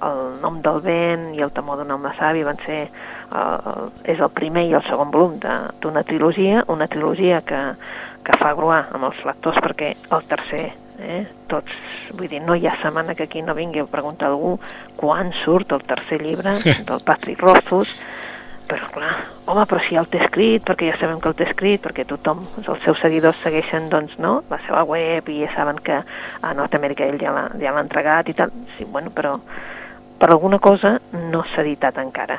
El 0.00 0.40
nom 0.40 0.60
del 0.62 0.78
vent 0.80 1.34
i 1.34 1.42
el 1.42 1.50
temor 1.52 1.76
d'un 1.80 1.90
home 1.90 2.12
savi 2.16 2.44
van 2.46 2.56
ser 2.64 2.84
eh, 2.86 3.82
és 4.04 4.20
el 4.22 4.30
primer 4.30 4.62
i 4.70 4.74
el 4.78 4.84
segon 4.86 5.10
volum 5.10 5.38
de- 5.42 5.58
d'una 5.82 6.04
trilogia, 6.06 6.62
una 6.68 6.86
trilogia 6.88 7.40
que, 7.42 7.60
que 8.24 8.38
fa 8.38 8.54
gruar 8.54 8.86
amb 8.94 9.04
els 9.10 9.20
lectors 9.26 9.58
perquè 9.64 9.92
el 10.10 10.22
tercer 10.30 10.70
eh, 11.00 11.24
tots, 11.48 11.72
vull 12.12 12.28
dir, 12.28 12.42
no 12.44 12.56
hi 12.56 12.66
ha 12.66 12.76
setmana 12.82 13.14
que 13.14 13.28
aquí 13.28 13.42
no 13.42 13.54
vingui 13.54 13.80
a 13.82 13.88
preguntar 13.90 14.28
a 14.28 14.34
algú 14.34 14.58
quan 14.96 15.32
surt 15.44 15.72
el 15.72 15.86
tercer 15.88 16.20
llibre 16.22 16.58
del 16.62 17.00
Patrick 17.06 17.40
Rothfuss 17.40 17.96
però 18.72 18.88
clar, 18.94 19.14
home, 19.44 19.64
però 19.68 19.80
si 19.84 19.96
ja 19.96 20.00
el 20.00 20.08
té 20.08 20.20
escrit, 20.22 20.62
perquè 20.64 20.88
ja 20.88 20.96
sabem 21.00 21.20
que 21.20 21.28
el 21.28 21.36
té 21.36 21.44
escrit, 21.44 21.82
perquè 21.84 22.06
tothom, 22.08 22.44
els 22.62 22.84
seus 22.86 23.00
seguidors 23.02 23.40
segueixen, 23.44 23.90
doncs, 23.92 24.14
no?, 24.22 24.38
la 24.48 24.60
seva 24.64 24.84
web 24.88 25.28
i 25.28 25.42
ja 25.42 25.50
saben 25.56 25.80
que 25.84 25.98
a 26.00 26.54
Nord-Amèrica 26.56 27.04
ell 27.04 27.20
ja 27.20 27.34
l'ha 27.34 27.46
ja 27.60 27.74
entregat 27.80 28.30
i 28.32 28.36
tal. 28.38 28.54
Sí, 28.78 28.86
bueno, 28.88 29.12
però 29.12 29.36
per 30.18 30.30
alguna 30.30 30.60
cosa 30.62 30.96
no 31.12 31.44
s'ha 31.50 31.66
editat 31.66 32.00
encara. 32.00 32.38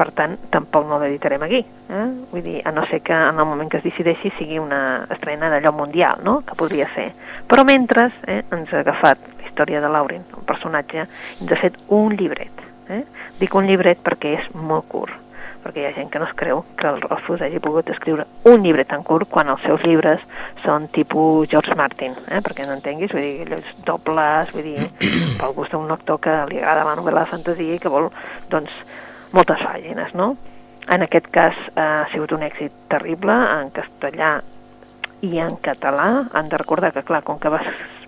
Per 0.00 0.06
tant, 0.16 0.38
tampoc 0.48 0.86
no 0.88 0.96
l'editarem 0.96 1.42
aquí. 1.44 1.58
Eh? 1.60 2.04
Vull 2.30 2.44
dir, 2.46 2.60
a 2.64 2.70
no 2.72 2.86
ser 2.88 3.02
que 3.04 3.12
en 3.12 3.36
el 3.36 3.44
moment 3.44 3.68
que 3.68 3.82
es 3.82 3.84
decideixi 3.84 4.30
sigui 4.38 4.56
una 4.56 5.04
estrena 5.12 5.50
d'allò 5.52 5.74
mundial, 5.76 6.22
no?, 6.24 6.38
que 6.46 6.56
podria 6.56 6.86
ser. 6.94 7.10
Però 7.50 7.66
mentre 7.68 8.06
eh, 8.24 8.38
ens 8.48 8.72
ha 8.72 8.80
agafat 8.80 9.26
la 9.36 9.44
història 9.44 9.82
de 9.84 9.90
Lauren, 9.92 10.24
el 10.38 10.46
personatge, 10.48 11.04
ens 11.04 11.52
ha 11.52 11.58
fet 11.60 11.76
un 11.92 12.16
llibret. 12.16 12.64
Eh? 12.88 13.02
Dic 13.42 13.52
un 13.60 13.68
llibret 13.68 14.00
perquè 14.00 14.38
és 14.38 14.54
molt 14.56 14.88
curt 14.88 15.18
perquè 15.60 15.82
hi 15.82 15.86
ha 15.90 15.92
gent 15.92 16.08
que 16.08 16.20
no 16.22 16.24
es 16.24 16.32
creu 16.40 16.62
que 16.78 16.88
el 16.88 17.02
Rothfuss 17.02 17.42
hagi 17.44 17.58
pogut 17.60 17.90
escriure 17.92 18.24
un 18.48 18.62
llibre 18.64 18.86
tan 18.88 19.02
curt 19.04 19.28
quan 19.28 19.50
els 19.52 19.60
seus 19.66 19.82
llibres 19.84 20.22
són 20.64 20.86
tipus 20.94 21.50
George 21.52 21.76
Martin, 21.76 22.16
eh? 22.32 22.40
perquè 22.40 22.64
no 22.64 22.78
entenguis, 22.78 23.12
vull 23.12 23.26
dir, 23.26 23.44
allòs 23.44 23.68
dobles, 23.84 24.54
vull 24.56 24.70
dir, 24.70 24.88
pel 25.36 25.54
gust 25.58 25.76
d'un 25.76 25.84
lector 25.92 26.20
que 26.24 26.38
li 26.48 26.62
agrada 26.62 26.88
la 26.88 26.96
novel·la 26.96 27.26
de 27.26 27.32
fantasia 27.34 27.76
i 27.76 27.82
que 27.82 27.92
vol, 27.92 28.08
doncs, 28.48 28.72
moltes 29.36 29.62
pàgines, 29.62 30.14
no? 30.18 30.34
En 30.90 31.04
aquest 31.06 31.28
cas 31.30 31.56
eh, 31.74 31.82
ha 31.82 32.08
sigut 32.12 32.32
un 32.34 32.42
èxit 32.46 32.74
terrible, 32.90 33.36
en 33.60 33.70
castellà 33.74 34.38
i 35.26 35.38
en 35.38 35.56
català. 35.62 36.08
Han 36.32 36.48
de 36.50 36.58
recordar 36.58 36.92
que, 36.94 37.04
clar, 37.06 37.22
com 37.26 37.38
que 37.38 37.52
va, 37.52 37.60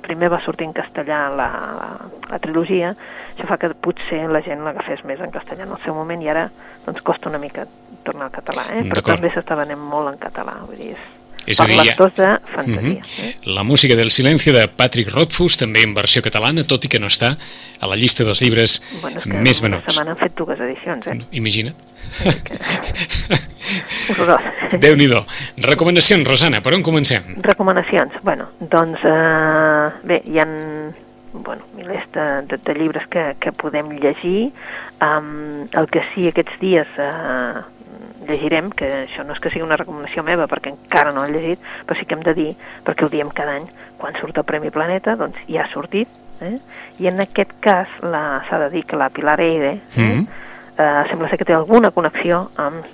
primer 0.03 0.33
va 0.33 0.41
sortir 0.43 0.67
en 0.67 0.75
castellà 0.77 1.23
la, 1.31 1.49
la, 1.79 1.89
la 2.31 2.41
trilogia, 2.43 2.95
això 3.33 3.47
fa 3.49 3.59
que 3.61 3.73
potser 3.87 4.25
la 4.29 4.43
gent 4.45 4.65
l'agafés 4.67 5.05
més 5.09 5.23
en 5.23 5.33
castellà 5.35 5.67
en 5.69 5.77
el 5.77 5.83
seu 5.85 5.97
moment 5.97 6.23
i 6.25 6.31
ara 6.33 6.49
doncs, 6.87 7.03
costa 7.07 7.31
una 7.31 7.41
mica 7.43 7.67
tornar 8.03 8.29
al 8.29 8.35
català, 8.35 8.67
eh? 8.73 8.87
però 8.89 8.99
D'acord. 9.01 9.17
també 9.17 9.31
s'està 9.35 9.59
venent 9.63 9.83
molt 9.93 10.11
en 10.11 10.19
català, 10.21 10.59
vull 10.67 10.81
dir, 10.81 10.95
és, 10.97 11.11
És 11.47 11.59
per 11.59 11.69
lectors 11.75 12.15
de 12.17 12.29
fantasia. 12.55 13.03
Mhm. 13.03 13.25
eh? 13.27 13.35
La 13.45 13.65
música 13.65 13.97
del 13.97 14.11
silencio 14.11 14.53
de 14.53 14.69
Patrick 14.69 15.11
Rothfuss, 15.11 15.57
també 15.59 15.83
en 15.83 15.95
versió 15.95 16.23
catalana, 16.23 16.65
tot 16.65 16.85
i 16.85 16.89
que 16.89 17.01
no 17.01 17.09
està 17.11 17.37
a 17.81 17.87
la 17.87 17.97
llista 17.97 18.25
dels 18.25 18.41
llibres 18.43 18.81
Bueno, 19.01 19.19
és 19.19 19.25
que 19.25 19.35
més 19.35 19.61
venuts. 19.61 19.85
setmana 19.89 20.13
han 20.13 20.19
fet 20.19 20.35
dues 20.37 20.61
edicions, 20.61 21.07
eh? 21.07 21.19
Imagina. 21.33 21.75
horrorós. 24.11 24.43
Déu-n'hi-do. 24.81 25.25
Recomanacions, 25.59 26.27
Rosana, 26.29 26.61
per 26.63 26.75
on 26.75 26.83
comencem? 26.83 27.37
Recomanacions. 27.43 28.13
Bueno, 28.23 28.49
doncs, 28.61 29.01
eh, 29.05 29.91
bé, 30.05 30.23
hi 30.27 30.39
ha 30.39 30.47
bueno, 31.33 31.63
milers 31.75 32.05
de, 32.13 32.27
de, 32.47 32.59
de 32.63 32.75
llibres 32.79 33.07
que, 33.09 33.35
que 33.41 33.53
podem 33.53 33.89
llegir. 33.99 34.53
Um, 35.03 35.65
el 35.73 35.89
que 35.91 36.05
sí 36.13 36.29
aquests 36.29 36.59
dies 36.61 36.87
eh, 37.01 37.63
llegirem, 38.29 38.71
que 38.71 38.89
això 39.05 39.25
no 39.27 39.37
és 39.37 39.41
que 39.43 39.51
sigui 39.51 39.65
una 39.65 39.79
recomanació 39.81 40.25
meva 40.27 40.49
perquè 40.51 40.73
encara 40.73 41.13
no 41.13 41.25
l'he 41.25 41.37
llegit, 41.37 41.63
però 41.87 41.99
sí 41.99 42.07
que 42.07 42.17
hem 42.17 42.25
de 42.27 42.35
dir, 42.35 42.51
perquè 42.87 43.07
ho 43.07 43.13
diem 43.13 43.31
cada 43.35 43.57
any, 43.59 43.69
quan 43.99 44.17
surt 44.21 44.39
el 44.39 44.49
Premi 44.49 44.71
Planeta, 44.75 45.17
doncs 45.17 45.39
ja 45.49 45.65
ha 45.65 45.73
sortit, 45.73 46.09
eh? 46.43 46.59
i 46.99 47.09
en 47.11 47.21
aquest 47.23 47.55
cas 47.61 47.89
s'ha 48.01 48.63
de 48.65 48.71
dir 48.73 48.85
que 48.87 48.99
la 48.99 49.11
Pilar 49.11 49.41
Eire 49.41 49.73
eh? 49.73 49.81
Mm 49.97 50.03
-hmm. 50.03 50.27
eh, 50.79 51.09
sembla 51.09 51.29
ser 51.29 51.39
que 51.39 51.45
té 51.45 51.55
alguna 51.55 51.91
connexió 51.91 52.51
amb, 52.57 52.85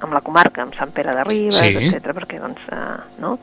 amb 0.00 0.12
la 0.12 0.20
comarca, 0.20 0.62
amb 0.62 0.74
Sant 0.74 0.92
Pere 0.92 1.14
de 1.14 1.24
Ribes, 1.24 1.58
sí. 1.58 1.76
etc 1.76 2.14
perquè 2.14 2.38
doncs, 2.40 2.60
eh, 2.72 3.00
no? 3.18 3.38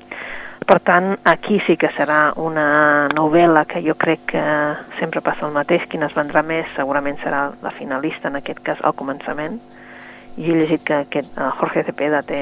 Per 0.65 0.79
tant, 0.79 1.17
aquí 1.23 1.59
sí 1.67 1.75
que 1.75 1.89
serà 1.91 2.31
una 2.39 3.09
novel·la 3.09 3.65
que 3.65 3.81
jo 3.83 3.95
crec 3.95 4.19
que 4.25 4.43
sempre 4.99 5.21
passa 5.21 5.45
el 5.45 5.51
mateix, 5.51 5.83
quina 5.89 6.05
es 6.05 6.15
vendrà 6.15 6.41
més 6.41 6.65
segurament 6.75 7.17
serà 7.19 7.51
la 7.61 7.71
finalista, 7.71 8.29
en 8.29 8.35
aquest 8.35 8.61
cas 8.63 8.77
al 8.81 8.93
començament, 8.93 9.59
i 10.37 10.49
he 10.49 10.55
llegit 10.57 10.83
que 10.85 11.01
aquest 11.03 11.35
uh, 11.37 11.51
Jorge 11.59 11.83
Cepeda 11.87 12.21
té, 12.25 12.41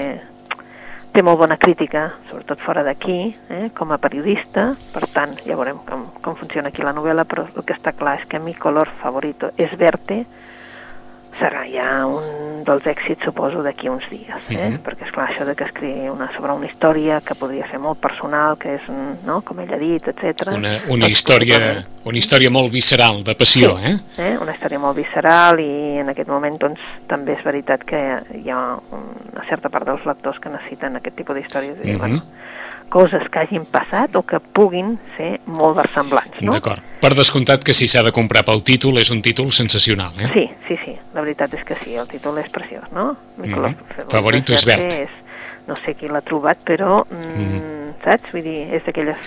té 1.12 1.24
molt 1.26 1.42
bona 1.42 1.58
crítica, 1.60 2.06
sobretot 2.30 2.62
fora 2.64 2.84
d'aquí, 2.88 3.18
eh, 3.52 3.66
com 3.76 3.92
a 3.92 4.00
periodista, 4.02 4.70
per 4.94 5.08
tant, 5.12 5.36
ja 5.44 5.58
veurem 5.60 5.82
com, 5.88 6.06
com 6.24 6.38
funciona 6.40 6.72
aquí 6.72 6.86
la 6.86 6.96
novel·la, 6.96 7.26
però 7.28 7.48
el 7.50 7.68
que 7.68 7.76
està 7.76 7.92
clar 7.98 8.20
és 8.22 8.28
que 8.32 8.40
mi 8.40 8.56
color 8.56 8.92
favorito 9.02 9.52
és 9.58 9.76
verte, 9.80 10.24
serà 11.40 11.64
ja 11.70 12.06
un 12.06 12.64
dels 12.66 12.86
èxits, 12.86 13.24
suposo, 13.26 13.64
d'aquí 13.66 13.90
uns 13.90 14.06
dies, 14.10 14.50
eh? 14.50 14.56
Mm 14.56 14.76
-hmm. 14.76 14.82
perquè, 14.86 15.06
és 15.06 15.12
clar 15.12 15.28
això 15.30 15.46
de 15.46 15.56
que 15.56 15.64
escrigui 15.64 16.10
una, 16.10 16.30
sobre 16.36 16.52
una 16.52 16.66
història 16.66 17.22
que 17.22 17.36
podria 17.36 17.68
ser 17.70 17.80
molt 17.80 18.00
personal, 18.00 18.58
que 18.58 18.76
és, 18.76 18.82
no?, 19.26 19.42
com 19.42 19.60
ell 19.60 19.74
ha 19.74 19.78
dit, 19.78 20.08
etc. 20.08 20.48
Una, 20.48 20.80
una, 20.88 21.06
doncs, 21.06 21.10
història, 21.10 21.84
una 22.04 22.18
història 22.18 22.50
molt 22.50 22.72
visceral, 22.72 23.24
de 23.24 23.36
passió, 23.36 23.78
sí, 23.78 23.86
eh? 23.86 23.98
eh? 24.18 24.38
Una 24.42 24.54
història 24.54 24.80
molt 24.80 24.98
visceral 24.98 25.60
i 25.60 26.00
en 26.00 26.10
aquest 26.10 26.30
moment, 26.30 26.58
doncs, 26.58 26.80
també 27.08 27.34
és 27.34 27.44
veritat 27.44 27.84
que 27.84 28.22
hi 28.44 28.50
ha 28.50 28.78
una 28.92 29.44
certa 29.50 29.70
part 29.70 29.86
dels 29.86 30.06
lectors 30.06 30.40
que 30.40 30.50
necessiten 30.50 30.96
aquest 30.96 31.16
tipus 31.16 31.36
d'històries. 31.36 31.78
Mm 31.78 31.84
-hmm. 31.84 31.98
bueno, 31.98 32.22
coses 32.92 33.24
que 33.32 33.40
hagin 33.40 33.64
passat 33.72 34.16
o 34.20 34.22
que 34.28 34.42
puguin 34.54 34.98
ser 35.16 35.40
molt 35.48 35.78
versemblants, 35.80 36.42
no? 36.44 36.54
D'acord. 36.58 36.84
Per 37.02 37.14
descomptat 37.18 37.64
que 37.66 37.74
si 37.78 37.88
s'ha 37.90 38.04
de 38.06 38.12
comprar 38.16 38.44
pel 38.48 38.62
títol 38.68 39.00
és 39.02 39.10
un 39.16 39.24
títol 39.26 39.54
sensacional, 39.56 40.14
eh? 40.20 40.30
Sí, 40.36 40.46
sí, 40.68 40.78
sí, 40.84 40.98
la 41.16 41.24
veritat 41.24 41.56
és 41.58 41.64
que 41.68 41.80
sí, 41.82 41.96
el 41.96 42.10
títol 42.12 42.38
és 42.44 42.52
preciós, 42.52 42.92
no? 42.92 43.16
Mm 43.38 43.54
-hmm. 43.54 44.10
Favorito 44.12 44.54
és 44.54 44.66
verd. 44.66 44.92
És, 44.92 45.10
no 45.68 45.76
sé 45.86 45.96
qui 45.96 46.08
l'ha 46.08 46.22
trobat, 46.22 46.58
però, 46.66 47.06
mm, 47.10 47.16
mm 47.16 47.48
-hmm. 47.48 48.04
saps? 48.04 48.32
Vull 48.34 48.44
dir, 48.44 48.74
és 48.74 48.84
d'aquelles 48.86 49.18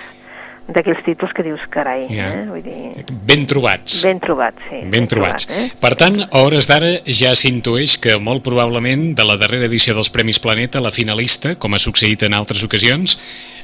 d'aquells 0.66 1.02
títols 1.04 1.32
que 1.36 1.44
dius, 1.44 1.64
carai, 1.72 2.06
ja. 2.08 2.30
eh? 2.32 2.44
Vull 2.48 2.62
dir... 2.64 3.04
Ben 3.28 3.44
trobats. 3.48 3.98
Ben 4.06 4.20
trobats, 4.22 4.62
sí. 4.70 4.80
Ben, 4.80 4.92
ben 4.94 5.08
trobats. 5.10 5.44
Trobat, 5.48 5.74
eh? 5.74 5.80
Per 5.80 5.92
tant, 6.00 6.20
a 6.24 6.44
hores 6.44 6.68
d'ara 6.70 6.94
ja 7.04 7.34
s'intueix 7.36 7.98
que 8.00 8.16
molt 8.16 8.44
probablement 8.46 9.10
de 9.18 9.26
la 9.28 9.36
darrera 9.40 9.68
edició 9.68 9.96
dels 9.96 10.12
Premis 10.14 10.40
Planeta, 10.40 10.82
la 10.84 10.94
finalista, 10.94 11.54
com 11.60 11.76
ha 11.76 11.82
succeït 11.82 12.24
en 12.24 12.36
altres 12.38 12.64
ocasions, 12.64 13.18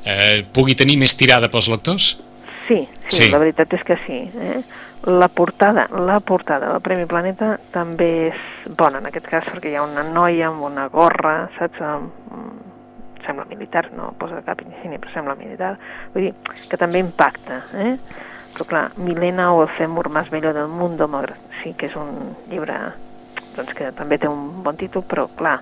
eh, 0.04 0.42
pugui 0.52 0.76
tenir 0.76 0.98
més 1.00 1.16
tirada 1.16 1.48
pels 1.52 1.70
lectors? 1.72 2.12
Sí, 2.68 2.84
sí, 3.08 3.24
sí, 3.24 3.30
la 3.32 3.40
veritat 3.42 3.72
és 3.74 3.84
que 3.86 3.96
sí. 4.04 4.20
Eh? 4.30 4.60
La 5.08 5.30
portada, 5.32 5.86
la 5.96 6.20
portada 6.20 6.68
del 6.68 6.82
Premi 6.84 7.06
Planeta 7.08 7.54
també 7.72 8.10
és 8.28 8.42
bona 8.76 9.00
en 9.00 9.08
aquest 9.08 9.30
cas 9.32 9.48
perquè 9.48 9.72
hi 9.72 9.78
ha 9.80 9.86
una 9.86 10.04
noia 10.04 10.50
amb 10.50 10.68
una 10.68 10.90
gorra, 10.92 11.48
saps, 11.56 11.80
amb 11.80 12.69
sembla 13.26 13.44
militar, 13.48 13.90
no 13.96 14.12
posa 14.18 14.42
cap 14.46 14.62
insigni, 14.64 14.98
però 14.98 15.12
sembla 15.12 15.36
militar, 15.38 15.76
vull 16.14 16.28
dir 16.28 16.34
que 16.68 16.78
també 16.80 17.02
impacta, 17.02 17.62
eh? 17.74 17.94
Però 18.54 18.66
clar, 18.66 18.86
Milena 18.98 19.52
o 19.54 19.62
el 19.62 19.70
fémur 19.76 20.08
més 20.10 20.30
bello 20.30 20.52
del 20.52 20.68
mundo, 20.68 21.08
sí 21.62 21.74
que 21.78 21.86
és 21.86 21.96
un 21.96 22.34
llibre 22.50 22.78
doncs 23.56 23.74
que 23.76 23.90
també 23.96 24.18
té 24.18 24.28
un 24.30 24.62
bon 24.64 24.76
títol, 24.78 25.04
però 25.06 25.26
clar, 25.36 25.60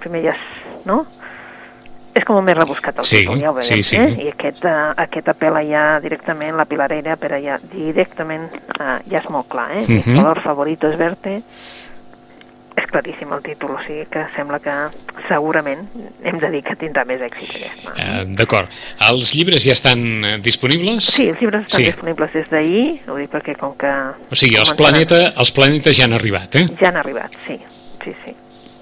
primer 0.00 0.22
ja 0.24 0.36
és, 0.36 0.46
no? 0.88 1.02
És 2.10 2.24
com 2.26 2.42
més 2.42 2.56
rebuscat 2.58 2.98
el 2.98 3.06
sí, 3.06 3.20
títol, 3.20 3.38
ja 3.38 3.50
ho 3.52 3.54
veiem, 3.54 3.68
sí, 3.68 3.82
sí. 3.86 3.98
eh? 4.00 4.24
I 4.24 4.32
aquest, 4.32 4.64
uh, 4.66 4.90
aquest 4.98 5.28
apela 5.30 5.62
ja 5.66 5.84
directament, 6.02 6.56
la 6.58 6.66
pilarera, 6.66 7.14
però 7.20 7.38
ja 7.38 7.60
directament 7.70 8.48
uh, 8.80 8.96
ja 9.06 9.20
és 9.20 9.28
molt 9.30 9.46
clar, 9.52 9.70
eh? 9.76 9.84
Uh 9.84 10.00
-huh. 10.00 10.10
El 10.10 10.16
color 10.16 10.42
favorito 10.42 10.90
és 10.90 10.98
verte, 10.98 11.42
és 12.78 12.86
claríssim 12.90 13.30
el 13.34 13.42
títol, 13.44 13.74
o 13.76 13.82
sigui 13.84 14.04
que 14.10 14.24
sembla 14.36 14.60
que 14.62 14.74
segurament 15.28 15.86
hem 16.26 16.40
de 16.42 16.50
dir 16.54 16.62
que 16.66 16.76
tindrà 16.80 17.04
més 17.08 17.22
èxit. 17.26 17.56
Eh, 17.94 18.24
D'acord. 18.38 18.70
Els 19.08 19.34
llibres 19.36 19.64
ja 19.66 19.74
estan 19.76 20.04
eh, 20.24 20.34
disponibles? 20.44 21.10
Sí, 21.16 21.30
els 21.32 21.40
llibres 21.42 21.66
estan 21.66 21.84
sí. 21.84 21.88
disponibles 21.90 22.36
des 22.36 22.52
d'ahir, 22.52 22.84
ho 23.08 23.18
dic 23.18 23.32
perquè 23.32 23.56
com 23.60 23.74
que... 23.80 23.94
O 24.30 24.38
sigui, 24.38 24.58
els, 24.60 24.74
planeta, 24.78 25.22
els 25.36 25.54
planetes 25.56 25.98
ja 25.98 26.06
han 26.06 26.16
arribat, 26.18 26.60
eh? 26.62 26.68
Ja 26.80 26.92
han 26.92 27.00
arribat, 27.02 27.34
sí, 27.46 27.58
sí, 28.04 28.14
sí. 28.24 28.36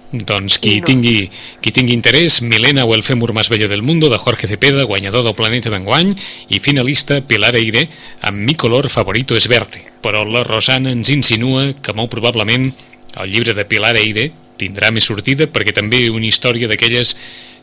Doncs 0.09 0.57
qui, 0.57 0.79
no. 0.81 0.87
tingui, 0.89 1.29
qui 1.61 1.73
tingui 1.77 1.93
interès, 1.93 2.41
Milena 2.41 2.87
o 2.89 2.95
el 2.97 3.05
fémur 3.05 3.35
més 3.37 3.51
bello 3.53 3.69
del 3.69 3.83
mundo, 3.85 4.09
de 4.09 4.17
Jorge 4.17 4.49
Cepeda, 4.49 4.87
guanyador 4.89 5.27
del 5.27 5.37
Planeta 5.37 5.69
d'enguany, 5.69 6.15
i 6.49 6.61
finalista 6.65 7.21
Pilar 7.21 7.53
Eire, 7.61 7.85
amb 8.25 8.41
mi 8.41 8.57
color 8.57 8.89
favorito 8.89 9.37
és 9.37 9.51
verde. 9.53 9.85
Però 10.01 10.25
la 10.25 10.47
Rosana 10.49 10.95
ens 10.97 11.13
insinua 11.13 11.75
que 11.83 11.93
molt 11.93 12.09
probablement 12.15 12.71
el 13.23 13.33
llibre 13.33 13.55
de 13.55 13.65
Pilar 13.69 13.97
Eire 13.99 14.29
tindrà 14.59 14.91
més 14.95 15.07
sortida 15.07 15.49
perquè 15.51 15.75
també 15.75 16.09
una 16.11 16.27
història 16.29 16.69
d'aquelles 16.71 17.15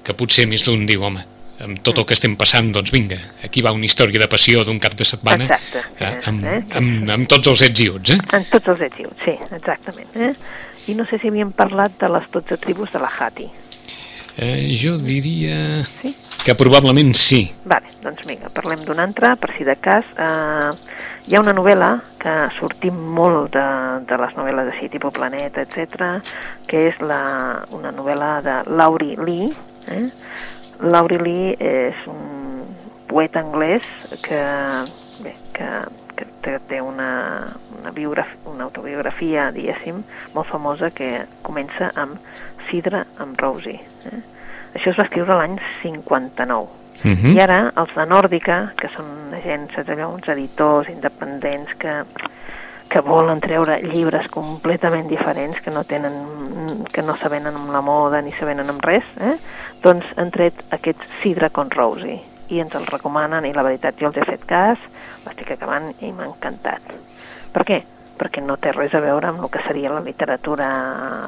que 0.06 0.16
potser 0.18 0.46
més 0.48 0.66
d'un 0.68 0.86
diu, 0.88 1.04
home, 1.04 1.24
amb 1.66 1.80
tot 1.84 2.00
el 2.02 2.06
que 2.08 2.16
estem 2.18 2.36
passant, 2.40 2.72
doncs 2.76 2.92
vinga, 2.94 3.18
aquí 3.46 3.64
va 3.66 3.74
una 3.76 3.88
història 3.88 4.22
de 4.22 4.28
passió 4.32 4.64
d'un 4.68 4.80
cap 4.84 4.96
de 4.98 5.08
setmana 5.08 5.48
Exacte, 5.48 5.84
eh, 6.00 6.14
amb, 6.30 6.44
eh? 6.46 6.62
amb, 6.80 7.12
amb 7.18 7.30
tots 7.32 7.52
els 7.52 7.64
ets 7.70 7.86
i 7.86 7.90
uts, 7.92 8.16
eh? 8.16 8.20
Amb 8.38 8.50
tots 8.52 8.74
els 8.74 8.86
ets 8.90 9.02
i 9.02 9.08
uts, 9.08 9.24
sí, 9.24 9.36
exactament. 9.56 10.18
Eh? 10.20 10.34
I 10.92 10.98
no 11.00 11.08
sé 11.10 11.20
si 11.22 11.32
havíem 11.32 11.54
parlat 11.56 11.96
de 12.02 12.12
les 12.14 12.28
12 12.34 12.60
tribus 12.62 12.92
de 12.94 13.02
la 13.02 13.10
Hati. 13.10 13.48
Eh, 14.36 14.76
jo 14.76 14.98
diria 15.00 15.82
sí? 15.88 16.12
que 16.44 16.58
probablement 16.60 17.16
sí. 17.16 17.46
Vale, 17.64 17.96
doncs 18.04 18.28
vinga, 18.28 18.52
parlem 18.54 18.84
d'una 18.86 19.08
altra, 19.08 19.34
per 19.40 19.54
si 19.56 19.66
de 19.66 19.78
cas. 19.80 20.12
Eh, 20.20 20.72
hi 21.26 21.34
ha 21.34 21.40
una 21.42 21.56
novel·la 21.58 21.88
que 22.22 22.34
sortim 22.60 22.98
molt 23.18 23.56
de, 23.56 23.66
de 24.06 24.18
les 24.22 24.36
novel·les 24.38 24.68
així, 24.70 24.92
tipus 24.94 25.16
Planeta, 25.16 25.64
etc, 25.66 26.20
que 26.70 26.84
és 26.92 27.00
la, 27.02 27.66
una 27.74 27.90
novel·la 27.96 28.30
de 28.46 28.58
Laurie 28.70 29.18
Lee. 29.18 29.48
Eh? 29.90 30.04
Laurie 30.86 31.24
Lee 31.24 31.56
és 31.58 32.06
un 32.12 32.62
poeta 33.10 33.42
anglès 33.42 33.90
que, 34.22 34.44
bé, 35.26 35.34
que, 35.58 35.72
que 36.46 36.60
té 36.70 36.84
una, 36.86 37.10
una, 37.80 37.98
biografia, 37.98 38.38
una 38.54 38.70
autobiografia, 38.70 39.50
diguéssim, 39.56 40.06
molt 40.38 40.54
famosa 40.54 40.94
que 40.94 41.12
comença 41.42 41.90
amb 41.98 42.22
Sidra 42.70 43.02
amb 43.18 43.42
Rosie. 43.42 43.82
Eh? 44.12 44.24
Això 44.78 44.94
es 44.94 45.00
va 45.02 45.10
escriure 45.10 45.42
l'any 45.42 45.58
59 45.82 46.85
Uh 47.04 47.12
-huh. 47.12 47.36
I 47.36 47.40
ara 47.42 47.72
els 47.76 47.94
de 47.96 48.06
Nòrdica, 48.06 48.72
que 48.76 48.88
són 48.90 49.06
saps 49.76 49.90
allò, 49.90 50.14
uns 50.14 50.28
editors 50.28 50.90
independents 50.90 51.74
que, 51.78 52.04
que 52.90 53.02
volen 53.02 53.40
treure 53.40 53.80
llibres 53.82 54.28
completament 54.32 55.08
diferents, 55.08 55.60
que 55.62 55.72
no 55.72 55.84
tenen 55.84 56.14
que 56.92 57.02
no 57.02 57.16
s'avenen 57.18 57.56
amb 57.56 57.72
la 57.72 57.82
moda 57.82 58.22
ni 58.22 58.32
s'avenen 58.32 58.70
amb 58.70 58.86
res, 58.86 59.04
eh? 59.20 59.36
doncs 59.84 60.06
han 60.16 60.32
tret 60.32 60.64
aquest 60.70 61.02
Sidra 61.22 61.50
con 61.50 61.70
Rosie 61.70 62.22
i 62.50 62.62
ens 62.62 62.76
el 62.78 62.86
recomanen 62.86 63.46
i 63.46 63.54
la 63.54 63.66
veritat 63.66 64.00
jo 64.00 64.08
els 64.12 64.18
he 64.18 64.26
fet 64.26 64.46
cas, 64.46 64.80
l'estic 65.26 65.52
acabant 65.52 65.92
i 66.00 66.12
m'ha 66.12 66.30
encantat. 66.30 66.96
Per 67.54 67.66
què? 67.68 67.82
Perquè 68.18 68.42
no 68.44 68.58
té 68.62 68.72
res 68.76 68.94
a 68.96 69.02
veure 69.04 69.30
amb 69.30 69.44
el 69.44 69.52
que 69.52 69.62
seria 69.68 69.92
la 69.94 70.04
literatura 70.04 70.68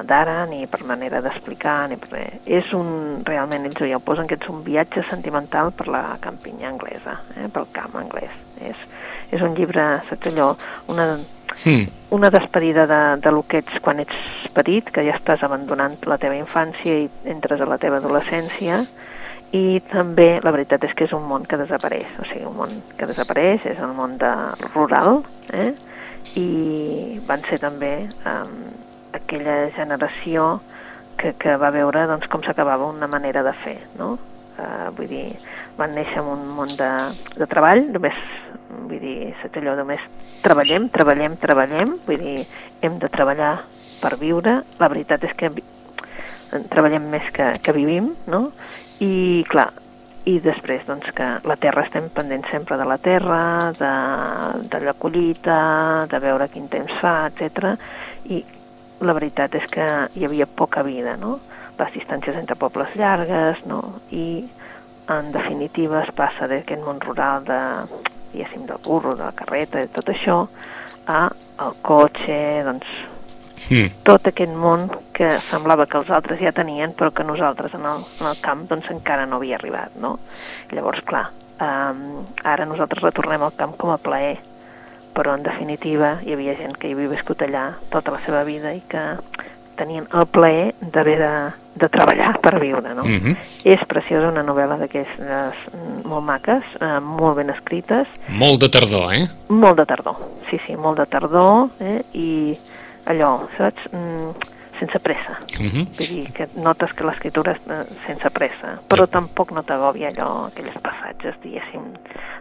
d'ara, 0.08 0.44
ni 0.50 0.66
per 0.66 0.82
manera 0.88 1.20
d'explicar, 1.24 1.78
ni 1.90 1.98
per 2.00 2.10
res. 2.12 2.38
És 2.44 2.72
un, 2.76 3.22
realment, 3.26 3.66
ells 3.68 3.82
ja 3.82 3.98
ho 3.98 4.04
posen, 4.04 4.28
que 4.28 4.38
és 4.40 4.52
un 4.52 4.62
viatge 4.66 5.04
sentimental 5.10 5.72
per 5.76 5.88
la 5.92 6.04
campinya 6.22 6.70
anglesa, 6.72 7.18
eh, 7.36 7.48
pel 7.52 7.68
camp 7.72 7.98
anglès. 8.00 8.32
És, 8.64 8.86
és 9.30 9.44
un 9.44 9.54
llibre, 9.58 9.84
saps 10.08 10.30
allò, 10.32 10.52
una, 10.88 11.10
sí. 11.54 11.82
una 12.10 12.30
despedida 12.30 12.86
de, 12.86 13.02
de 13.22 13.32
lo 13.32 13.44
que 13.46 13.62
ets 13.62 13.82
quan 13.84 14.00
ets 14.00 14.48
petit, 14.56 14.88
que 14.94 15.04
ja 15.06 15.18
estàs 15.18 15.44
abandonant 15.44 15.98
la 16.08 16.18
teva 16.18 16.38
infància 16.38 17.04
i 17.04 17.10
entres 17.28 17.60
a 17.60 17.68
la 17.68 17.78
teva 17.78 18.00
adolescència, 18.02 18.82
i 19.56 19.80
també 19.88 20.40
la 20.44 20.52
veritat 20.52 20.82
és 20.84 20.94
que 20.96 21.06
és 21.08 21.12
un 21.16 21.24
món 21.28 21.46
que 21.48 21.56
desapareix, 21.56 22.08
o 22.20 22.26
sigui, 22.28 22.44
un 22.48 22.56
món 22.58 22.74
que 22.98 23.08
desapareix, 23.08 23.64
és 23.70 23.78
el 23.80 23.94
món 23.96 24.18
de 24.20 24.32
rural, 24.74 25.22
eh? 25.56 25.72
I 26.38 27.20
van 27.26 27.42
ser 27.48 27.58
també 27.62 27.92
um, 28.28 28.58
aquella 29.16 29.68
generació 29.76 30.58
que, 31.18 31.32
que 31.40 31.56
va 31.60 31.72
veure 31.74 32.06
doncs, 32.10 32.28
com 32.30 32.44
s'acabava 32.44 32.90
una 32.90 33.08
manera 33.10 33.42
de 33.46 33.54
fer, 33.64 33.78
no? 33.98 34.16
Uh, 34.58 34.90
vull 34.96 35.10
dir, 35.10 35.26
van 35.78 35.94
néixer 35.94 36.18
en 36.18 36.30
un 36.32 36.46
món 36.56 36.70
de, 36.78 36.90
de 37.38 37.46
treball, 37.50 37.84
només, 37.94 38.16
vull 38.68 38.98
dir, 38.98 39.32
és 39.32 39.58
allò, 39.62 39.76
només 39.78 40.02
treballem, 40.42 40.88
treballem, 40.94 41.36
treballem, 41.42 41.98
vull 42.06 42.22
dir, 42.22 42.38
hem 42.82 42.98
de 43.02 43.10
treballar 43.14 43.52
per 44.02 44.16
viure. 44.18 44.60
La 44.80 44.90
veritat 44.90 45.26
és 45.26 45.34
que 45.38 45.52
treballem 46.72 47.10
més 47.12 47.26
que, 47.34 47.52
que 47.62 47.74
vivim, 47.76 48.12
no? 48.30 48.48
I, 48.98 49.44
clar, 49.50 49.68
i 50.28 50.36
després 50.44 50.84
doncs, 50.84 51.08
que 51.16 51.26
la 51.48 51.56
terra 51.60 51.86
estem 51.86 52.08
pendents 52.12 52.50
sempre 52.52 52.76
de 52.76 52.86
la 52.88 52.98
terra, 53.00 53.40
de, 53.78 53.92
de 54.68 54.80
la 54.84 54.94
collita, 55.00 55.58
de 56.10 56.20
veure 56.20 56.50
quin 56.52 56.68
temps 56.68 56.92
fa, 57.00 57.14
etc. 57.30 57.72
I 58.28 58.42
la 59.08 59.14
veritat 59.16 59.54
és 59.56 59.66
que 59.72 59.86
hi 60.18 60.26
havia 60.26 60.48
poca 60.60 60.84
vida, 60.84 61.16
no? 61.16 61.38
Les 61.78 61.94
distàncies 61.94 62.36
entre 62.36 62.58
pobles 62.60 62.96
llargues, 62.98 63.62
no? 63.70 63.80
I 64.12 64.44
en 65.08 65.32
definitiva 65.32 66.02
es 66.02 66.12
passa 66.12 66.48
d'aquest 66.50 66.84
món 66.84 67.00
rural 67.00 67.46
de, 67.48 67.60
diguéssim, 68.34 68.66
del 68.68 68.82
burro, 68.84 69.14
de 69.16 69.24
la 69.24 69.36
carreta, 69.38 69.80
de 69.80 69.88
tot 69.94 70.10
això, 70.12 70.42
a 71.08 71.28
el 71.64 71.78
cotxe, 71.86 72.40
doncs, 72.66 72.90
mm. 73.70 74.02
tot 74.06 74.30
aquest 74.30 74.54
món 74.54 74.88
que 75.16 75.34
semblava 75.48 75.86
que 75.86 75.98
els 75.98 76.10
altres 76.14 76.40
ja 76.40 76.52
tenien, 76.54 76.94
però 76.94 77.10
que 77.14 77.26
nosaltres 77.26 77.74
en 77.74 77.86
el, 77.88 78.04
en 78.20 78.30
el 78.30 78.40
camp 78.44 78.66
doncs 78.70 78.90
encara 78.94 79.26
no 79.26 79.40
havia 79.40 79.58
arribat, 79.58 79.96
no? 80.00 80.18
Llavors, 80.72 81.02
clar, 81.08 81.28
um, 81.58 82.22
ara 82.44 82.68
nosaltres 82.68 83.02
retornem 83.02 83.42
al 83.42 83.56
camp 83.58 83.76
com 83.80 83.90
a 83.94 83.98
plaer, 83.98 84.38
però 85.14 85.34
en 85.34 85.42
definitiva 85.42 86.18
hi 86.22 86.36
havia 86.36 86.54
gent 86.58 86.76
que 86.78 86.88
hi 86.88 86.94
havia 86.94 87.10
viscut 87.16 87.42
allà 87.42 87.72
tota 87.90 88.14
la 88.14 88.22
seva 88.26 88.44
vida 88.46 88.74
i 88.76 88.82
que 88.86 89.04
tenien 89.78 90.06
el 90.14 90.26
plaer 90.26 90.72
d'haver 90.80 91.16
de, 91.20 91.32
de 91.78 91.88
treballar 91.94 92.32
per 92.42 92.58
viure, 92.58 92.94
no? 92.94 93.04
Mm 93.04 93.20
-hmm. 93.20 93.36
És 93.64 93.84
preciosa 93.86 94.32
una 94.32 94.42
novel·la 94.42 94.78
d'aquestes 94.78 95.54
molt 96.04 96.24
maques, 96.24 96.64
eh, 96.80 96.98
molt 97.00 97.36
ben 97.36 97.50
escrites. 97.50 98.06
Molt 98.28 98.60
de 98.60 98.68
tardor, 98.68 99.12
eh? 99.14 99.28
Molt 99.48 99.76
de 99.76 99.86
tardor, 99.86 100.16
sí, 100.50 100.58
sí, 100.66 100.76
molt 100.76 100.98
de 100.98 101.06
tardor, 101.06 101.68
eh? 101.80 102.02
I 102.12 102.58
allò, 103.10 103.32
saps? 103.56 103.90
Mm, 103.92 104.54
sense 104.78 104.98
pressa. 105.02 105.38
Uh 105.58 105.62
mhm. 105.62 105.68
-huh. 105.68 105.86
Vull 105.98 106.08
dir 106.08 106.32
que 106.32 106.48
notes 106.54 106.92
que 106.94 107.04
l'escriptura 107.04 107.52
és 107.52 107.60
eh, 107.68 107.84
sense 108.06 108.30
pressa, 108.30 108.78
però 108.88 109.04
sí. 109.04 109.10
tampoc 109.10 109.50
no 109.50 109.62
t'agòbia 109.62 110.08
allò, 110.12 110.46
aquells 110.46 110.78
passatges, 110.82 111.34
diguéssim, 111.42 111.82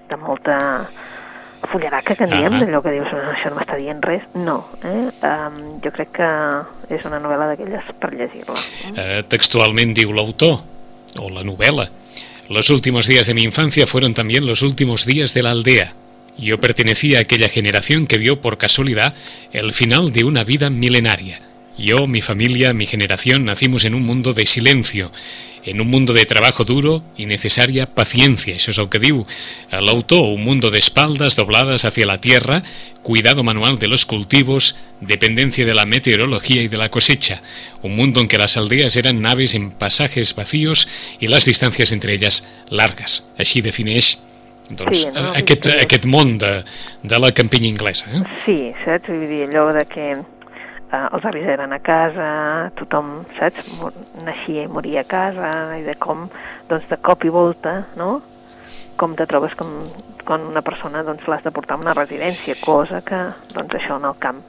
de 0.09 0.15
molta 0.15 0.87
fullaraca 1.71 2.15
que 2.15 2.23
en 2.23 2.29
diem, 2.29 2.53
uh 2.53 2.59
-huh. 2.59 2.67
allò 2.67 2.81
que 2.81 2.91
dius, 2.91 3.07
això 3.07 3.49
no 3.49 3.55
m'està 3.55 3.75
dient 3.77 4.03
res. 4.03 4.23
No, 4.33 4.69
eh? 4.83 5.09
Um, 5.21 5.81
jo 5.83 5.91
crec 5.91 6.09
que 6.11 6.29
és 6.89 7.05
una 7.05 7.19
novel·la 7.19 7.47
d'aquelles 7.47 7.83
per 7.99 8.13
llegir-la. 8.13 8.59
Eh, 8.95 9.23
textualment 9.27 9.93
diu 9.93 10.13
l'autor, 10.13 10.59
o 11.19 11.29
la 11.29 11.43
novel·la, 11.43 11.89
Los 12.49 12.69
últimos 12.69 13.07
días 13.07 13.27
de 13.27 13.33
mi 13.33 13.43
infancia 13.43 13.85
fueron 13.85 14.13
también 14.13 14.45
los 14.45 14.61
últimos 14.61 15.05
días 15.05 15.33
de 15.33 15.43
la 15.43 15.51
aldea. 15.51 15.93
Yo 16.37 16.59
pertenecía 16.59 17.17
a 17.17 17.21
aquella 17.21 17.49
generación 17.49 18.07
que 18.07 18.17
vio 18.17 18.41
por 18.41 18.57
casualidad 18.57 19.15
el 19.53 19.73
final 19.73 20.11
de 20.11 20.23
una 20.23 20.43
vida 20.43 20.69
milenaria. 20.69 21.41
Yo, 21.77 22.07
mi 22.07 22.21
familia, 22.21 22.73
mi 22.73 22.85
generación 22.85 23.45
nacimos 23.45 23.85
en 23.85 23.93
un 23.93 24.03
mundo 24.03 24.33
de 24.33 24.45
silencio, 24.45 25.11
en 25.63 25.81
un 25.81 25.89
mundo 25.89 26.13
de 26.13 26.25
trabajo 26.25 26.63
duro 26.63 27.03
y 27.17 27.25
necesaria 27.25 27.93
paciencia, 27.93 28.55
eso 28.55 28.71
es 28.71 28.77
lo 28.77 28.89
que 28.89 28.99
digo. 28.99 29.27
l'autor, 29.71 30.21
un 30.21 30.43
mundo 30.43 30.71
de 30.71 30.79
espaldas 30.79 31.35
dobladas 31.35 31.85
hacia 31.85 32.05
la 32.05 32.21
tierra, 32.21 32.63
cuidado 33.03 33.43
manual 33.43 33.77
de 33.77 33.87
los 33.87 34.05
cultivos, 34.05 34.75
dependencia 35.01 35.65
de 35.65 35.73
la 35.73 35.85
meteorología 35.85 36.61
y 36.61 36.67
de 36.67 36.77
la 36.77 36.89
cosecha, 36.89 37.41
un 37.81 37.95
mundo 37.95 38.21
en 38.21 38.27
que 38.27 38.37
las 38.37 38.57
aldeas 38.57 38.95
eran 38.95 39.21
naves 39.21 39.53
en 39.53 39.71
pasajes 39.71 40.33
vacíos 40.35 40.87
y 41.19 41.27
las 41.27 41.45
distancias 41.45 41.91
entre 41.91 42.13
ellas 42.13 42.47
largas. 42.69 43.27
Així 43.37 43.61
defineix 43.61 44.17
doncs, 44.69 45.03
sí, 45.03 45.11
no? 45.15 45.31
aquest, 45.37 45.69
sí. 45.69 45.75
aquest 45.83 46.07
món 46.09 46.37
de, 46.41 46.63
de 47.03 47.19
la 47.19 47.31
campinya 47.35 47.69
inglesa. 47.69 48.09
Eh? 48.11 48.23
Sí, 48.45 48.57
saps? 48.83 49.11
Vull 49.11 49.27
dir, 49.29 49.43
allò 49.47 49.69
de 49.77 49.85
que 49.89 50.07
eh, 50.17 51.05
els 51.05 51.29
avis 51.29 51.47
eren 51.57 51.75
a 51.75 51.79
casa, 51.83 52.27
tothom, 52.79 53.21
saps? 53.39 53.71
Naixia 54.25 54.65
i 54.65 54.71
moria 54.71 55.05
a 55.05 55.09
casa, 55.09 55.53
i 55.77 55.85
de 55.87 55.95
com, 56.01 56.27
doncs, 56.69 56.89
de 56.91 56.99
cop 57.03 57.25
i 57.27 57.33
volta, 57.33 57.79
no? 57.99 58.17
Com 58.97 59.13
te 59.15 59.27
trobes 59.29 59.53
com, 59.57 59.73
quan 60.27 60.49
una 60.49 60.65
persona 60.65 61.03
doncs, 61.05 61.27
l'has 61.29 61.45
de 61.45 61.53
portar 61.55 61.77
a 61.77 61.83
una 61.85 61.95
residència, 61.97 62.57
cosa 62.63 63.03
que, 63.05 63.23
doncs, 63.53 63.79
això 63.79 64.01
en 64.01 64.11
el 64.11 64.19
camp 64.19 64.43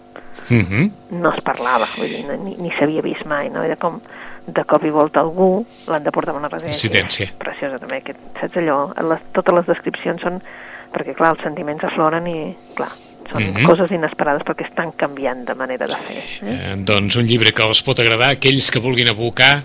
uh 0.50 0.54
mhm. 0.54 0.64
-huh. 0.64 0.90
no 1.10 1.34
es 1.34 1.42
parlava, 1.42 1.86
vull 1.96 2.08
dir, 2.08 2.24
ni, 2.38 2.56
ni 2.56 2.70
s'havia 2.70 3.02
vist 3.02 3.24
mai, 3.26 3.50
no? 3.50 3.62
Era 3.62 3.76
com, 3.76 4.00
de 4.48 4.64
cop 4.64 4.84
i 4.84 4.92
volta 4.92 5.20
algú 5.20 5.50
l'han 5.88 6.04
de 6.04 6.12
portar 6.14 6.34
a 6.34 6.38
una 6.38 6.48
residència. 6.48 6.88
Residència. 6.88 7.28
Preciosa 7.40 7.80
també, 7.82 8.00
aquest, 8.02 8.20
saps 8.40 8.56
allò? 8.62 8.78
Les, 9.10 9.28
totes 9.36 9.60
les 9.60 9.70
descripcions 9.74 10.24
són... 10.24 10.40
Perquè, 10.88 11.12
clar, 11.12 11.34
els 11.34 11.42
sentiments 11.44 11.84
afloren 11.84 12.24
i, 12.30 12.38
clar, 12.76 12.88
són 13.28 13.42
mm 13.42 13.56
-hmm. 13.56 13.66
coses 13.68 13.90
inesperades 13.92 14.42
perquè 14.48 14.64
estan 14.64 14.92
canviant 14.96 15.44
de 15.44 15.54
manera 15.54 15.86
de 15.86 15.96
fer. 16.06 16.22
Eh? 16.42 16.54
Eh, 16.54 16.76
doncs 16.78 17.16
un 17.16 17.26
llibre 17.26 17.52
que 17.52 17.62
els 17.62 17.82
pot 17.82 18.00
agradar 18.00 18.30
aquells 18.30 18.70
que 18.70 18.80
vulguin 18.80 19.08
abocar 19.08 19.62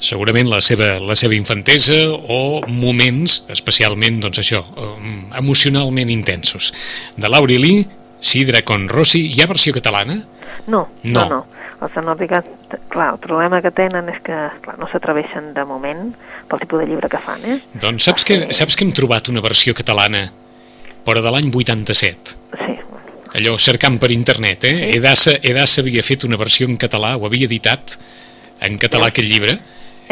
segurament 0.00 0.48
la 0.48 0.60
seva, 0.60 0.98
la 0.98 1.14
seva 1.14 1.34
infantesa 1.34 1.94
o 2.10 2.60
moments 2.66 3.44
especialment, 3.48 4.18
doncs 4.20 4.38
això, 4.38 4.64
emocionalment 5.38 6.10
intensos. 6.10 6.72
De 7.16 7.28
Laurili, 7.28 7.86
Sidra 8.18 8.62
con 8.62 8.88
Rossi, 8.88 9.30
hi 9.30 9.40
ha 9.42 9.46
versió 9.46 9.72
catalana? 9.72 10.24
No, 10.66 10.88
no, 11.04 11.12
no. 11.12 11.28
no 11.28 11.61
els 11.82 11.96
Nòrdica, 12.06 12.42
clar, 12.92 13.08
el 13.14 13.20
problema 13.22 13.60
que 13.64 13.72
tenen 13.74 14.08
és 14.12 14.20
que 14.24 14.36
clar, 14.64 14.76
no 14.80 14.88
s'atreveixen 14.90 15.50
de 15.56 15.64
moment 15.68 16.12
pel 16.50 16.62
tipus 16.62 16.82
de 16.82 16.88
llibre 16.90 17.10
que 17.10 17.20
fan, 17.22 17.42
eh? 17.48 17.58
Doncs 17.82 18.08
saps 18.08 18.26
que, 18.28 18.38
saps 18.54 18.78
que 18.78 18.86
hem 18.86 18.94
trobat 18.96 19.30
una 19.32 19.42
versió 19.44 19.74
catalana, 19.74 20.26
però 21.06 21.22
de 21.24 21.34
l'any 21.34 21.50
87. 21.50 22.38
Sí. 22.62 22.78
Allò, 23.38 23.56
cercant 23.58 23.98
per 23.98 24.12
internet, 24.14 24.68
eh? 24.68 24.74
Sí. 24.78 24.90
Edassa, 25.00 25.36
Edassa 25.42 25.82
havia 25.82 26.04
fet 26.06 26.26
una 26.28 26.38
versió 26.40 26.68
en 26.70 26.78
català, 26.80 27.16
ho 27.16 27.26
havia 27.26 27.48
editat 27.50 27.96
en 28.62 28.78
català 28.78 29.08
sí. 29.08 29.16
aquest 29.16 29.30
llibre. 29.30 29.58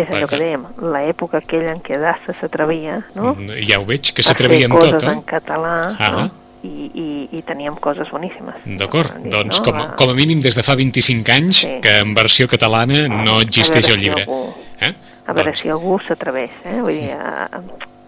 És 0.01 0.09
allò 0.09 0.29
que 0.31 0.39
dèiem, 0.41 0.63
l'època 0.95 1.43
aquella 1.43 1.75
en 1.75 1.83
què 1.85 1.99
Edassa 1.99 2.35
s'atrevia, 2.41 3.03
no? 3.15 3.35
Ja 3.69 3.83
ho 3.83 3.87
veig, 3.89 4.15
que 4.17 4.25
s'atrevia 4.25 4.71
amb 4.71 4.79
tot, 4.81 5.03
eh? 5.03 5.13
en 5.13 5.27
català, 5.29 5.75
ah 5.99 6.13
no? 6.17 6.29
I, 6.63 6.91
i, 7.03 7.07
i 7.39 7.43
teníem 7.47 7.77
coses 7.81 8.11
boníssimes. 8.13 8.67
D'acord, 8.81 9.17
doncs 9.33 9.61
no? 9.61 9.65
com, 9.67 9.81
com 9.97 10.13
a 10.13 10.17
mínim 10.17 10.43
des 10.45 10.59
de 10.59 10.65
fa 10.67 10.77
25 10.79 11.35
anys 11.37 11.63
sí. 11.65 11.73
que 11.85 12.01
en 12.05 12.13
versió 12.17 12.49
catalana 12.51 13.07
no 13.09 13.41
existeix 13.45 13.89
el 13.95 14.03
llibre. 14.03 14.27
Si 14.27 14.31
algú, 14.31 14.53
eh? 14.81 14.93
A 15.27 15.33
veure 15.33 15.51
doncs... 15.53 15.63
si 15.65 15.73
algú 15.73 15.97
s'atreveix, 16.07 16.61
eh? 16.65 16.77
vull 16.83 17.01
dir, 17.01 17.17
a, 17.17 17.49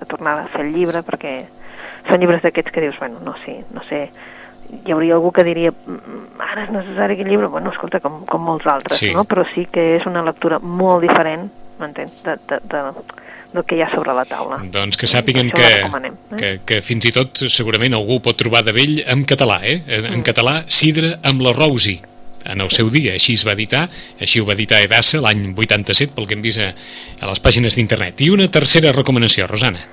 a 0.03 0.11
tornar 0.11 0.39
a 0.43 0.47
fer 0.53 0.67
el 0.67 0.73
llibre 0.77 1.05
perquè 1.07 1.39
són 2.09 2.21
llibres 2.21 2.43
d'aquests 2.45 2.75
que 2.75 2.85
dius, 2.85 2.99
bueno, 2.99 3.21
no 3.25 3.35
sé, 3.45 3.61
no 3.73 3.85
sé, 3.89 4.05
hi 4.73 4.93
hauria 4.93 5.17
algú 5.19 5.33
que 5.35 5.45
diria 5.47 5.73
mm, 5.73 6.41
ara 6.43 6.67
és 6.67 6.73
necessari 6.75 7.17
aquest 7.17 7.31
llibre, 7.31 7.51
bueno, 7.53 7.73
escolta, 7.73 8.01
com, 8.03 8.23
com 8.29 8.45
molts 8.47 8.67
altres, 8.71 8.99
sí. 8.99 9.13
no? 9.15 9.25
però 9.29 9.45
sí 9.53 9.67
que 9.71 9.93
és 9.99 10.07
una 10.09 10.25
lectura 10.27 10.59
molt 10.63 11.05
diferent, 11.05 11.49
m'entens, 11.81 12.23
de, 12.25 12.37
de, 12.49 12.61
de, 12.73 12.83
del 13.53 13.65
que 13.69 13.77
hi 13.77 13.83
ha 13.85 13.91
sobre 13.93 14.15
la 14.17 14.25
taula. 14.29 14.61
Doncs 14.73 14.99
que 15.01 15.09
sàpiguen 15.11 15.51
que, 15.53 15.69
eh? 15.83 16.13
que, 16.39 16.53
que 16.67 16.81
fins 16.85 17.09
i 17.09 17.13
tot 17.15 17.45
segurament 17.53 17.95
algú 17.99 18.21
pot 18.25 18.39
trobar 18.41 18.65
de 18.67 18.75
vell 18.77 19.03
en 19.07 19.27
català, 19.29 19.61
eh? 19.63 19.83
En 20.01 20.09
mm. 20.19 20.25
català, 20.27 20.63
Sidra 20.73 21.19
amb 21.29 21.45
la 21.45 21.55
Rosi 21.57 21.99
en 22.45 22.61
el 22.61 22.71
seu 22.75 22.91
dia, 22.91 23.15
així 23.15 23.37
es 23.39 23.47
va 23.47 23.55
editar, 23.55 23.87
així 24.21 24.41
ho 24.41 24.47
va 24.49 24.57
editar 24.57 24.83
Edassa 24.83 25.21
l'any 25.23 25.53
87, 25.53 26.15
pel 26.17 26.29
que 26.29 26.39
hem 26.39 26.45
vist 26.45 26.63
a, 26.63 26.73
a 27.21 27.31
les 27.31 27.43
pàgines 27.43 27.77
d'internet. 27.79 28.25
I 28.25 28.33
una 28.35 28.49
tercera 28.51 28.95
recomanació, 28.97 29.47
Rosana. 29.51 29.85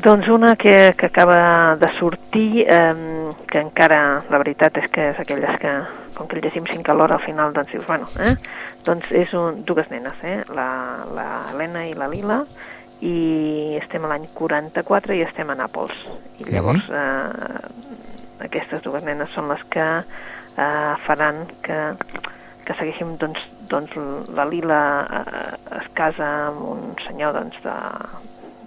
Doncs 0.00 0.30
una 0.32 0.54
que, 0.56 0.94
que 0.96 1.06
acaba 1.10 1.76
de 1.76 1.90
sortir, 1.98 2.64
eh, 2.64 3.32
que 3.50 3.60
encara, 3.60 4.22
la 4.30 4.38
veritat 4.40 4.78
és 4.80 4.86
que 4.92 5.10
és 5.10 5.18
aquelles 5.20 5.58
que, 5.60 5.74
com 6.16 6.28
que 6.30 6.38
el 6.38 6.46
llegim 6.46 6.64
cinc 6.70 6.88
alhora 6.88 7.18
al 7.18 7.24
final, 7.26 7.52
doncs 7.52 7.74
dius, 7.74 7.84
bueno, 7.88 8.08
eh? 8.22 8.32
doncs 8.86 9.10
és 9.12 9.34
un, 9.36 9.60
dues 9.68 9.90
nenes, 9.92 10.16
eh? 10.24 10.38
la, 10.56 10.70
la 11.12 11.28
Helena 11.50 11.84
i 11.90 11.92
la 11.98 12.08
Lila, 12.08 12.40
i 13.00 13.78
estem 13.80 14.04
a 14.04 14.10
l'any 14.12 14.26
44 14.36 15.16
i 15.16 15.22
estem 15.24 15.50
a 15.50 15.56
Nàpols. 15.56 15.96
I 16.38 16.50
llavors 16.50 16.88
uh 16.88 16.94
-huh. 16.94 16.98
eh, 17.00 18.44
aquestes 18.44 18.82
dues 18.82 19.04
nenes 19.04 19.30
són 19.34 19.48
les 19.48 19.62
que 19.72 19.86
eh, 20.56 20.94
faran 21.06 21.46
que, 21.62 21.78
que 22.64 22.74
segueixin 22.74 23.16
doncs, 23.18 23.40
doncs 23.68 23.96
la 24.34 24.44
Lila 24.44 24.80
eh, 25.20 25.78
es 25.80 25.88
casa 25.94 26.28
amb 26.48 26.62
un 26.62 26.94
senyor 27.06 27.32
doncs, 27.32 27.56
de, 27.62 27.76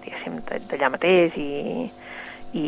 diguéssim, 0.03 0.41
d'allà 0.69 0.89
mateix 0.89 1.37
i, 1.37 1.91
i 2.53 2.65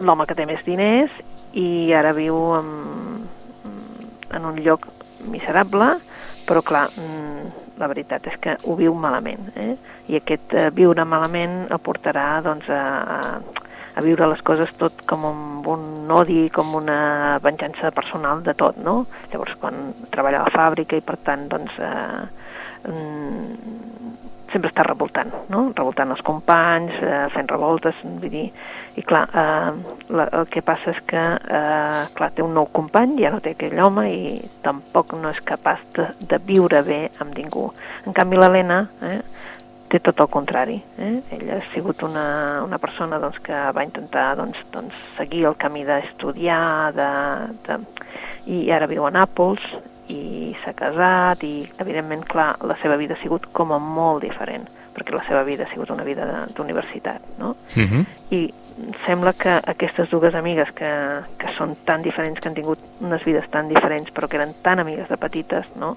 l'home 0.00 0.26
que 0.26 0.34
té 0.34 0.46
més 0.46 0.64
diners 0.64 1.10
i 1.52 1.92
ara 1.96 2.12
viu 2.12 2.36
en, 2.58 2.68
en 4.30 4.44
un 4.44 4.60
lloc 4.62 4.86
miserable 5.20 5.96
però 6.48 6.62
clar, 6.64 6.88
mm, 6.96 7.67
la 7.78 7.88
veritat 7.90 8.26
és 8.30 8.36
que 8.42 8.56
ho 8.64 8.76
viu 8.78 8.94
malament, 8.98 9.48
eh? 9.56 9.72
i 10.08 10.18
aquest 10.18 10.54
eh, 10.56 10.68
viure 10.74 11.04
malament 11.04 11.66
el 11.68 11.80
portarà 11.84 12.40
doncs, 12.44 12.68
a, 12.72 12.82
a, 13.16 13.64
a 13.98 14.04
viure 14.04 14.28
les 14.30 14.42
coses 14.46 14.72
tot 14.80 15.04
com 15.08 15.26
amb 15.28 15.68
un 15.72 16.12
odi, 16.14 16.48
com 16.54 16.74
una 16.78 17.38
venjança 17.44 17.92
personal 17.94 18.42
de 18.46 18.54
tot, 18.58 18.78
no? 18.82 19.00
Llavors, 19.32 19.56
quan 19.62 19.92
treballa 20.14 20.42
a 20.42 20.48
la 20.48 20.54
fàbrica 20.54 20.98
i, 20.98 21.04
per 21.04 21.18
tant, 21.26 21.48
doncs, 21.50 21.78
eh, 21.78 22.88
mm, 22.88 24.07
sempre 24.52 24.70
està 24.70 24.84
revoltant, 24.86 25.30
no? 25.52 25.68
Revoltant 25.76 26.12
els 26.14 26.22
companys, 26.24 26.94
eh, 27.02 27.24
fent 27.34 27.50
revoltes, 27.50 28.04
vull 28.04 28.32
dir... 28.32 28.48
I 28.98 29.02
clar, 29.06 29.20
eh, 29.30 29.98
la, 30.10 30.24
el 30.40 30.48
que 30.50 30.62
passa 30.66 30.90
és 30.90 30.98
que, 31.06 31.20
eh, 31.22 32.00
clar, 32.18 32.30
té 32.34 32.42
un 32.42 32.56
nou 32.56 32.66
company, 32.74 33.12
ja 33.22 33.30
no 33.30 33.38
té 33.44 33.52
aquell 33.54 33.78
home 33.78 34.08
i 34.10 34.32
tampoc 34.64 35.14
no 35.20 35.30
és 35.30 35.38
capaç 35.46 35.84
de, 35.94 36.08
de 36.32 36.40
viure 36.48 36.80
bé 36.82 37.04
amb 37.22 37.36
ningú. 37.38 37.68
En 38.08 38.16
canvi, 38.16 38.40
l'Helena, 38.40 38.80
eh, 39.06 39.20
té 39.88 40.00
tot 40.04 40.18
el 40.20 40.30
contrari. 40.32 40.80
Eh? 40.98 41.12
Ella 41.36 41.60
ha 41.60 41.68
sigut 41.72 42.02
una, 42.02 42.26
una 42.64 42.80
persona 42.82 43.20
doncs, 43.22 43.38
que 43.44 43.60
va 43.74 43.84
intentar 43.86 44.32
doncs, 44.40 44.58
doncs, 44.74 44.96
seguir 45.16 45.46
el 45.48 45.56
camí 45.60 45.84
d'estudiar, 45.86 46.90
de, 46.96 47.12
de, 47.68 47.78
i 48.50 48.64
ara 48.74 48.88
viu 48.90 49.06
a 49.06 49.12
Nàpols 49.14 49.64
i 50.08 50.54
s'ha 50.62 50.74
casat 50.76 51.42
i, 51.44 51.54
evidentment, 51.78 52.24
clar, 52.28 52.54
la 52.66 52.76
seva 52.82 52.96
vida 52.96 53.14
ha 53.14 53.22
sigut 53.22 53.48
com 53.52 53.72
a 53.72 53.78
molt 53.82 54.24
diferent, 54.24 54.68
perquè 54.94 55.14
la 55.14 55.24
seva 55.28 55.42
vida 55.46 55.64
ha 55.64 55.72
sigut 55.72 55.90
una 55.94 56.06
vida 56.06 56.46
d'universitat, 56.54 57.36
no? 57.38 57.56
Uh 57.76 57.82
-huh. 57.82 58.06
I 58.30 58.42
sembla 59.06 59.32
que 59.32 59.60
aquestes 59.64 60.10
dues 60.10 60.34
amigues 60.34 60.70
que, 60.72 60.90
que 61.38 61.52
són 61.56 61.76
tan 61.84 62.02
diferents, 62.02 62.40
que 62.40 62.48
han 62.48 62.54
tingut 62.54 62.78
unes 63.00 63.24
vides 63.24 63.48
tan 63.50 63.68
diferents, 63.68 64.10
però 64.14 64.28
que 64.28 64.36
eren 64.36 64.54
tan 64.62 64.80
amigues 64.80 65.08
de 65.08 65.16
petites, 65.16 65.66
no? 65.76 65.96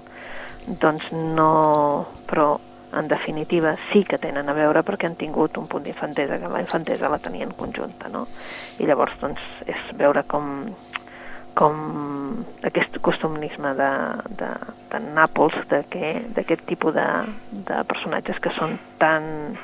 Doncs 0.68 1.12
no... 1.12 2.08
Però 2.28 2.60
en 2.94 3.08
definitiva 3.08 3.76
sí 3.92 4.04
que 4.04 4.18
tenen 4.18 4.50
a 4.50 4.54
veure 4.54 4.84
perquè 4.84 5.08
han 5.08 5.16
tingut 5.16 5.58
un 5.58 5.68
punt 5.68 5.84
d'infantesa, 5.84 6.40
que 6.40 6.52
la 6.52 6.62
infantesa 6.62 7.10
la 7.10 7.20
tenien 7.20 7.54
conjunta, 7.58 8.10
no? 8.10 8.28
I 8.80 8.88
llavors, 8.90 9.16
doncs, 9.22 9.42
és 9.66 9.96
veure 9.98 10.24
com, 10.28 10.66
com 11.58 12.46
aquest 12.64 12.98
costumisme 13.04 13.74
de, 13.78 13.92
de, 14.40 14.50
de 14.92 15.02
Nàpols, 15.16 15.58
d'aquest 15.70 16.66
tipus 16.70 16.96
de, 16.96 17.08
de 17.68 17.82
personatges 17.90 18.40
que 18.44 18.54
són 18.58 18.78
tan, 19.02 19.58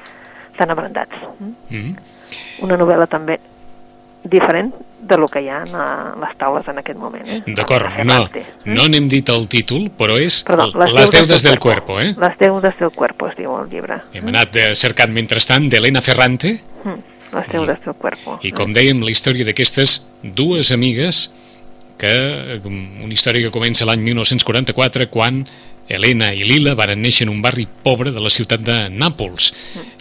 tan 0.58 0.74
abrandats. 0.74 1.16
Mm 1.40 1.54
-hmm. 1.70 1.96
Una 2.68 2.78
novel·la 2.78 3.08
també 3.08 3.40
diferent 4.24 4.74
de 5.00 5.18
lo 5.18 5.28
que 5.28 5.42
hi 5.42 5.50
ha 5.50 5.64
a 5.64 6.16
les 6.20 6.38
taules 6.38 6.68
en 6.68 6.78
aquest 6.82 7.00
moment. 7.00 7.28
Eh? 7.28 7.42
D'acord, 7.56 7.88
no, 8.04 8.30
no 8.66 8.88
n'hem 8.88 9.08
dit 9.08 9.30
el 9.30 9.48
títol, 9.48 9.90
però 9.98 10.18
és 10.20 10.44
Perdó, 10.44 10.72
Les, 10.74 10.94
les 10.94 11.12
deudes 11.12 11.44
del 11.44 11.60
cuerpo, 11.60 12.00
eh? 12.02 12.14
Les 12.18 12.38
deudes 12.38 12.78
del 12.80 12.92
cuerpo, 12.92 13.28
es 13.28 13.38
diu 13.38 13.56
el 13.60 13.70
llibre. 13.70 14.02
Hem 14.14 14.28
anat 14.28 14.56
eh, 14.56 14.76
cercant 14.76 15.14
mentrestant 15.14 15.70
d'Helena 15.70 16.02
Ferrante. 16.02 16.60
Mm, 16.84 17.00
les 17.38 17.50
deudes 17.54 17.84
del 17.86 17.96
cuerpo. 17.96 18.40
I 18.42 18.52
com 18.52 18.74
dèiem, 18.74 19.04
la 19.06 19.14
història 19.14 19.46
d'aquestes 19.46 20.00
dues 20.24 20.72
amigues 20.76 21.28
que 21.98 22.62
una 22.64 23.14
història 23.14 23.48
que 23.48 23.54
comença 23.54 23.88
l'any 23.88 24.04
1944 24.06 25.10
quan 25.14 25.44
Helena 25.88 26.34
i 26.36 26.44
Lila 26.44 26.76
varen 26.76 27.00
néixer 27.02 27.26
en 27.26 27.32
un 27.32 27.42
barri 27.42 27.66
pobre 27.84 28.12
de 28.12 28.22
la 28.22 28.32
ciutat 28.34 28.62
de 28.64 28.76
Nàpols. 28.92 29.54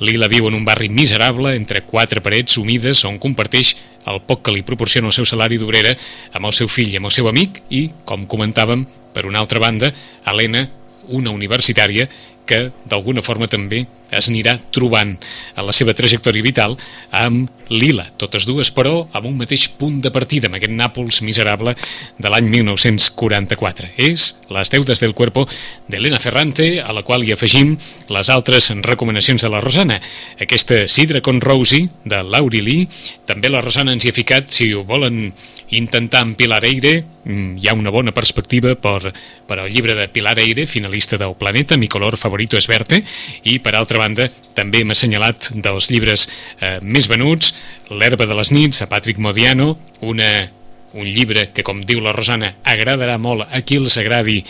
Lila 0.03 0.29
viu 0.29 0.49
en 0.49 0.57
un 0.59 0.65
barri 0.67 0.89
miserable 0.91 1.55
entre 1.55 1.85
quatre 1.87 2.21
parets 2.23 2.59
humides 2.59 3.05
on 3.07 3.21
comparteix 3.23 3.77
el 4.11 4.21
poc 4.27 4.43
que 4.47 4.55
li 4.55 4.67
proporciona 4.67 5.11
el 5.11 5.17
seu 5.17 5.27
salari 5.27 5.59
d'obrera 5.59 5.95
amb 6.35 6.51
el 6.51 6.57
seu 6.59 6.69
fill 6.69 6.93
i 6.93 6.99
amb 6.99 7.11
el 7.11 7.15
seu 7.15 7.31
amic 7.31 7.63
i, 7.71 7.87
com 8.05 8.27
comentàvem, 8.27 8.85
per 9.15 9.25
una 9.27 9.41
altra 9.41 9.63
banda, 9.63 9.93
Helena, 10.27 10.67
una 11.09 11.31
universitària 11.31 12.09
que 12.47 12.71
d'alguna 12.89 13.25
forma 13.25 13.51
també 13.51 13.85
es 14.15 14.29
anirà 14.31 14.57
trobant 14.73 15.17
a 15.59 15.65
la 15.67 15.75
seva 15.75 15.95
trajectòria 15.97 16.45
vital 16.45 16.77
amb 17.11 17.51
Lila, 17.67 18.05
totes 18.21 18.45
dues 18.47 18.71
però 18.71 19.09
amb 19.11 19.27
un 19.27 19.35
mateix 19.41 19.67
punt 19.75 19.99
de 20.05 20.13
partida, 20.15 20.47
amb 20.47 20.59
aquest 20.59 20.75
Nàpols 20.77 21.19
miserable 21.27 21.75
de 21.75 22.31
l'any 22.31 22.47
1944. 22.53 23.91
És 23.99 24.37
Les 24.47 24.71
deudes 24.71 25.03
del 25.03 25.15
cuerpo 25.19 25.43
d'Helena 25.91 26.21
Ferrante, 26.23 26.79
a 26.79 26.93
la 26.95 27.03
qual 27.03 27.25
hi 27.27 27.33
afegim 27.35 27.75
les 28.09 28.31
altres 28.31 28.71
recomanacions 28.87 29.43
de 29.43 29.51
la 29.51 29.61
Rosana. 29.61 29.99
Aquesta 30.39 30.87
Sidra 30.87 31.21
con 31.21 31.41
Rosie, 31.41 31.89
de 32.05 32.23
Lauri 32.23 32.63
Lee, 32.63 32.89
també 33.27 33.51
la 33.51 33.65
Rosana 33.65 33.93
ens 33.97 34.07
hi 34.07 34.15
ha 34.15 34.17
ficat, 34.17 34.53
si 34.55 34.71
ho 34.73 34.85
volen 34.87 35.33
intentar 35.75 36.23
amb 36.23 36.37
Pilar 36.39 36.63
Eire, 36.65 37.03
mm, 37.25 37.59
hi 37.59 37.69
ha 37.69 37.75
una 37.75 37.91
bona 37.91 38.13
perspectiva 38.15 38.77
per, 38.77 39.13
per 39.47 39.59
al 39.59 39.71
llibre 39.73 39.97
de 39.99 40.07
Pilar 40.09 40.39
Eire, 40.39 40.67
finalista 40.67 41.19
del 41.19 41.35
Planeta, 41.35 41.77
mi 41.77 41.89
color 41.89 42.17
favorito 42.37 42.59
es 42.59 42.67
verte, 42.69 43.01
i 43.49 43.59
per 43.65 43.73
altra 43.75 43.99
banda 43.99 44.29
també 44.55 44.83
hem 44.83 44.93
assenyalat 44.93 45.55
dels 45.65 45.89
llibres 45.89 46.27
eh, 46.61 46.79
més 46.83 47.09
venuts, 47.09 47.55
L'herba 47.87 48.27
de 48.27 48.35
les 48.35 48.51
nits, 48.51 48.83
a 48.83 48.89
Patrick 48.91 49.21
Modiano, 49.23 49.77
una, 50.03 50.51
un 50.93 51.07
llibre 51.07 51.47
que, 51.55 51.63
com 51.63 51.85
diu 51.87 52.01
la 52.03 52.13
Rosana, 52.13 52.57
agradarà 52.67 53.15
molt 53.17 53.47
a 53.47 53.61
qui 53.63 53.79
els 53.79 53.97
agradi 54.03 54.41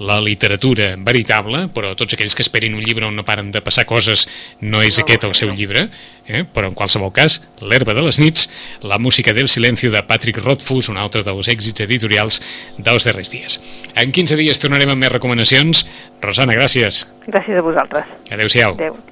la 0.00 0.16
literatura 0.24 0.94
veritable, 0.96 1.66
però 1.74 1.92
tots 1.98 2.16
aquells 2.16 2.34
que 2.34 2.44
esperin 2.44 2.74
un 2.74 2.84
llibre 2.84 3.06
on 3.06 3.18
no 3.18 3.24
paren 3.28 3.50
de 3.52 3.60
passar 3.64 3.84
coses 3.88 4.26
no 4.60 4.80
és 4.80 4.96
no, 4.96 5.04
aquest 5.04 5.26
el 5.28 5.36
seu 5.36 5.52
llibre, 5.52 5.86
eh? 6.26 6.42
però 6.48 6.70
en 6.70 6.76
qualsevol 6.78 7.12
cas, 7.12 7.42
L'herba 7.60 7.92
de 7.92 8.00
les 8.00 8.16
nits, 8.18 8.46
la 8.80 8.96
música 8.98 9.34
del 9.36 9.48
silencio 9.52 9.90
de 9.92 10.00
Patrick 10.08 10.40
Rothfuss, 10.40 10.88
un 10.88 10.96
altre 10.96 11.20
dels 11.26 11.50
èxits 11.52 11.84
editorials 11.84 12.40
dels 12.78 13.04
darrers 13.04 13.32
dies. 13.32 13.58
En 13.92 14.14
15 14.16 14.40
dies 14.40 14.62
tornarem 14.62 14.94
amb 14.94 15.04
més 15.04 15.12
recomanacions. 15.12 15.84
Rosana, 16.24 16.56
gràcies. 16.56 17.04
Gràcies 17.28 17.60
a 17.60 17.64
vosaltres. 17.64 18.08
Adéu-siau. 18.32 18.78
Adéu. 18.80 18.96